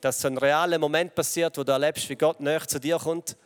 dass 0.00 0.20
so 0.20 0.28
ein 0.28 0.38
realer 0.38 0.78
Moment 0.78 1.14
passiert, 1.14 1.58
wo 1.58 1.64
du 1.64 1.72
erlebst, 1.72 2.08
wie 2.08 2.16
Gott 2.16 2.40
näher 2.40 2.66
zu 2.66 2.78
dir 2.80 2.98
kommt, 2.98 3.36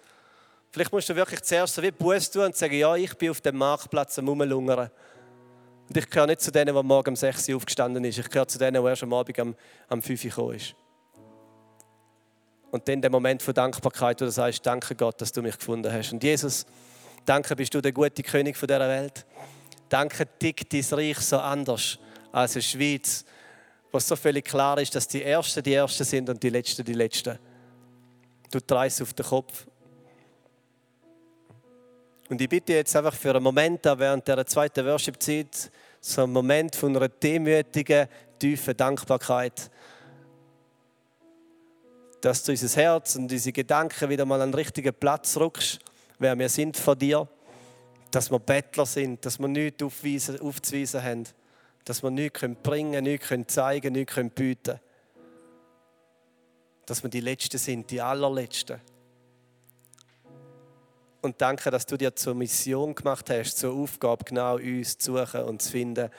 Vielleicht 0.74 0.90
musst 0.90 1.08
du 1.08 1.14
wirklich 1.14 1.40
zuerst 1.42 1.76
so 1.76 1.82
wie 1.84 1.92
Buß 1.92 2.32
tun 2.32 2.46
und 2.46 2.56
sagen, 2.56 2.74
ja, 2.74 2.96
ich 2.96 3.14
bin 3.14 3.30
auf 3.30 3.40
dem 3.40 3.56
Marktplatz 3.56 4.18
am 4.18 4.26
Rumlungern. 4.26 4.90
Und 5.88 5.96
ich 5.96 6.10
gehöre 6.10 6.26
nicht 6.26 6.40
zu 6.40 6.50
denen, 6.50 6.74
die 6.74 6.82
morgen 6.82 7.10
um 7.10 7.14
6 7.14 7.48
Uhr 7.48 7.56
aufgestanden 7.58 8.02
ist. 8.02 8.18
Ich 8.18 8.28
gehöre 8.28 8.48
zu 8.48 8.58
denen, 8.58 8.82
die 8.82 8.88
erst 8.88 9.04
am 9.04 9.12
Abend 9.12 9.38
am, 9.38 9.54
am 9.88 10.02
5 10.02 10.24
Uhr 10.24 10.30
gekommen 10.30 10.54
ist. 10.56 10.74
Und 12.72 12.88
dann 12.88 13.00
der 13.00 13.12
Moment 13.12 13.40
von 13.40 13.54
Dankbarkeit, 13.54 14.20
wo 14.20 14.24
du 14.24 14.32
sagst, 14.32 14.66
danke 14.66 14.96
Gott, 14.96 15.20
dass 15.20 15.30
du 15.30 15.42
mich 15.42 15.56
gefunden 15.56 15.92
hast. 15.92 16.12
Und 16.12 16.24
Jesus, 16.24 16.66
danke, 17.24 17.54
bist 17.54 17.72
du 17.72 17.80
der 17.80 17.92
gute 17.92 18.24
König 18.24 18.58
dieser 18.58 18.80
Welt. 18.80 19.24
Danke, 19.88 20.26
tickt 20.40 20.72
dein 20.72 20.84
Reich 20.90 21.20
so 21.20 21.38
anders 21.38 22.00
als 22.32 22.56
in 22.56 22.62
der 22.62 22.66
Schweiz, 22.66 23.24
wo 23.94 23.98
es 23.98 24.08
so 24.08 24.16
völlig 24.16 24.44
klar 24.44 24.76
ist, 24.78 24.92
dass 24.96 25.06
die 25.06 25.22
Ersten 25.22 25.62
die 25.62 25.74
Ersten 25.74 26.02
sind 26.02 26.28
und 26.28 26.42
die 26.42 26.50
Letzten 26.50 26.84
die 26.84 26.94
Letzten. 26.94 27.38
Du 28.50 28.58
dreist 28.58 29.00
auf 29.00 29.12
den 29.12 29.24
Kopf. 29.24 29.68
Und 32.28 32.40
ich 32.40 32.48
bitte 32.48 32.72
jetzt 32.72 32.96
einfach 32.96 33.14
für 33.14 33.30
einen 33.30 33.44
Moment, 33.44 33.84
während 33.84 34.26
der 34.26 34.44
zweiten 34.46 34.84
Worship-Zeit, 34.84 35.70
so 36.00 36.24
einen 36.24 36.32
Moment 36.32 36.74
von 36.74 36.96
einer 36.96 37.08
demütigen, 37.08 38.08
tiefen 38.36 38.76
Dankbarkeit, 38.76 39.70
dass 42.20 42.42
du 42.42 42.50
unser 42.50 42.82
Herz 42.82 43.14
und 43.14 43.30
unsere 43.30 43.52
Gedanken 43.52 44.08
wieder 44.08 44.24
mal 44.24 44.42
an 44.42 44.50
den 44.50 44.56
richtigen 44.56 44.92
Platz 44.92 45.36
rückst, 45.36 45.78
wer 46.18 46.36
wir 46.36 46.48
sind 46.48 46.76
von 46.76 46.98
dir, 46.98 47.28
dass 48.10 48.28
wir 48.28 48.40
Bettler 48.40 48.86
sind, 48.86 49.24
dass 49.24 49.38
wir 49.38 49.46
nichts 49.46 49.84
aufzuweisen 50.40 51.00
haben, 51.00 51.28
dass 51.84 52.02
wir 52.02 52.10
nichts 52.10 52.40
bringen 52.62 52.92
können, 52.92 53.04
nichts 53.04 53.54
zeigen 53.54 53.82
können, 53.82 53.96
nichts 53.96 54.34
bieten 54.34 54.62
können. 54.64 54.80
Dass 56.86 57.02
wir 57.02 57.10
die 57.10 57.20
Letzten 57.20 57.58
sind, 57.58 57.90
die 57.90 58.00
allerletzten. 58.00 58.80
Und 61.22 61.40
danke, 61.40 61.70
dass 61.70 61.86
du 61.86 61.96
dir 61.96 62.14
zur 62.14 62.34
Mission 62.34 62.94
gemacht 62.94 63.30
hast, 63.30 63.56
zur 63.56 63.74
Aufgabe, 63.74 64.24
genau 64.24 64.56
uns 64.56 64.98
zu 64.98 65.16
suchen 65.16 65.44
und 65.44 65.62
zu 65.62 65.72
finden 65.72 66.10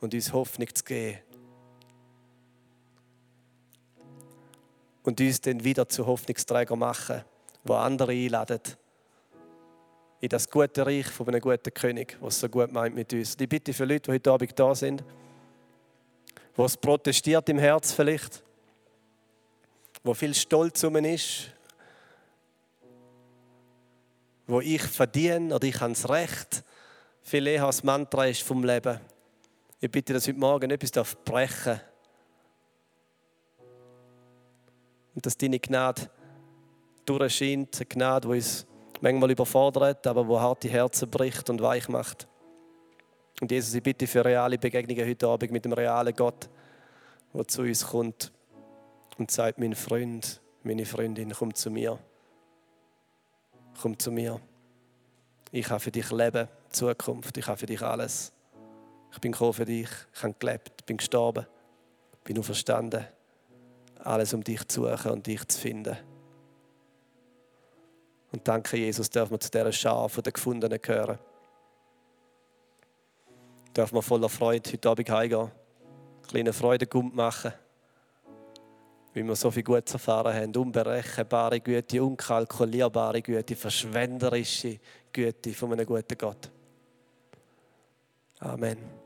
und 0.00 0.14
uns 0.14 0.32
Hoffnung 0.32 0.74
zu 0.74 0.82
geben. 0.84 1.18
und 5.08 5.22
uns 5.22 5.40
dann 5.40 5.64
wieder 5.64 5.88
zu 5.88 6.06
Hoffnungsträger 6.06 6.76
machen, 6.76 7.24
wo 7.64 7.72
andere 7.74 8.12
einladen 8.12 8.60
in 10.20 10.28
das 10.28 10.50
gute 10.50 10.84
Reich 10.84 11.06
von 11.06 11.28
einem 11.28 11.40
guten 11.40 11.72
König, 11.72 12.16
was 12.20 12.40
so 12.40 12.48
gut 12.48 12.72
meint 12.72 12.94
mit 12.94 13.12
uns. 13.12 13.36
Die 13.36 13.46
Bitte 13.46 13.72
für 13.72 13.84
Leute, 13.84 14.10
die 14.10 14.12
heute 14.12 14.30
Abend 14.32 14.58
da 14.58 14.74
sind, 14.74 15.04
wo 16.56 16.64
es 16.64 16.76
protestiert 16.76 17.48
im 17.48 17.58
Herz 17.58 17.92
vielleicht, 17.92 18.42
wo 20.02 20.14
viel 20.14 20.34
Stolz 20.34 20.82
um 20.82 20.96
ist, 20.96 21.52
wo 24.46 24.60
ich 24.60 24.82
verdiene 24.82 25.54
oder 25.54 25.66
ich 25.66 25.80
habe 25.80 25.92
das 25.92 26.08
Recht, 26.08 26.64
viel 27.22 27.46
eher 27.46 27.64
als 27.64 27.84
Mantra 27.84 28.26
ist 28.26 28.42
vom 28.42 28.64
Leben. 28.64 28.98
Ich 29.80 29.90
bitte, 29.90 30.14
dass 30.14 30.26
heute 30.26 30.38
Morgen 30.38 30.70
etwas 30.70 31.14
brechen 31.24 31.64
darf 31.64 31.84
Und 35.14 35.26
dass 35.26 35.36
deine 35.36 35.60
Gnade 35.60 36.10
durchscheint, 37.04 37.76
eine 37.76 37.86
Gnade, 37.86 38.28
die 38.28 38.34
uns 38.34 38.66
manchmal 39.00 39.30
überfordert, 39.30 40.06
aber 40.06 40.26
wo 40.26 40.40
harte 40.40 40.68
Herzen 40.68 41.10
bricht 41.10 41.48
und 41.50 41.60
weich 41.60 41.88
macht. 41.88 42.26
Und 43.40 43.50
Jesus, 43.50 43.74
ich 43.74 43.82
bitte 43.82 44.06
für 44.06 44.24
reale 44.24 44.58
Begegnungen 44.58 45.06
heute 45.06 45.28
Abend 45.28 45.52
mit 45.52 45.64
dem 45.64 45.72
realen 45.72 46.14
Gott, 46.14 46.48
der 47.32 47.46
zu 47.46 47.62
uns 47.62 47.86
kommt 47.86 48.32
und 49.16 49.30
sagt, 49.30 49.58
mein 49.58 49.74
Freund, 49.74 50.40
meine 50.62 50.84
Freundin, 50.84 51.32
komm 51.32 51.54
zu 51.54 51.70
mir. 51.70 51.98
Komm 53.80 53.98
zu 53.98 54.10
mir. 54.10 54.40
Ich 55.52 55.70
habe 55.70 55.80
für 55.80 55.92
dich 55.92 56.10
Leben, 56.10 56.48
Zukunft, 56.70 57.36
ich 57.36 57.46
habe 57.46 57.58
für 57.58 57.66
dich 57.66 57.82
alles. 57.82 58.32
Ich 59.12 59.20
bin 59.20 59.32
gekommen 59.32 59.52
für 59.52 59.64
dich, 59.64 59.88
ich 60.14 60.22
habe 60.22 60.34
gelebt, 60.38 60.84
bin 60.84 60.96
gestorben, 60.96 61.46
bin 62.24 62.38
auferstanden 62.38 63.06
alles 64.04 64.32
um 64.34 64.42
dich 64.44 64.66
zu 64.68 64.84
suchen 64.84 65.12
und 65.12 65.26
dich 65.26 65.46
zu 65.48 65.58
finden. 65.58 65.96
Und 68.32 68.46
danke, 68.46 68.76
Jesus, 68.76 69.08
dürfen 69.08 69.32
wir 69.32 69.40
zu 69.40 69.50
dieser 69.50 69.72
Schar 69.72 70.08
der 70.08 70.32
Gefundenen 70.32 70.80
gehören. 70.80 71.18
Dürfen 73.74 73.94
wir 73.94 74.02
voller 74.02 74.28
Freude 74.28 74.70
heute 74.70 74.88
Abend 74.88 75.10
heimgehen, 75.10 75.40
eine 75.40 75.50
kleine 76.28 76.52
Freude 76.52 76.86
gut 76.86 77.14
machen, 77.14 77.52
weil 79.14 79.24
wir 79.24 79.36
so 79.36 79.50
viel 79.50 79.62
Gutes 79.62 79.94
erfahren 79.94 80.34
haben. 80.34 80.54
Unberechenbare 80.54 81.60
Güte, 81.60 82.02
unkalkulierbare 82.02 83.22
Güte, 83.22 83.56
verschwenderische 83.56 84.78
Güte 85.12 85.52
von 85.52 85.72
einem 85.72 85.86
guten 85.86 86.18
Gott. 86.18 86.50
Amen. 88.40 88.97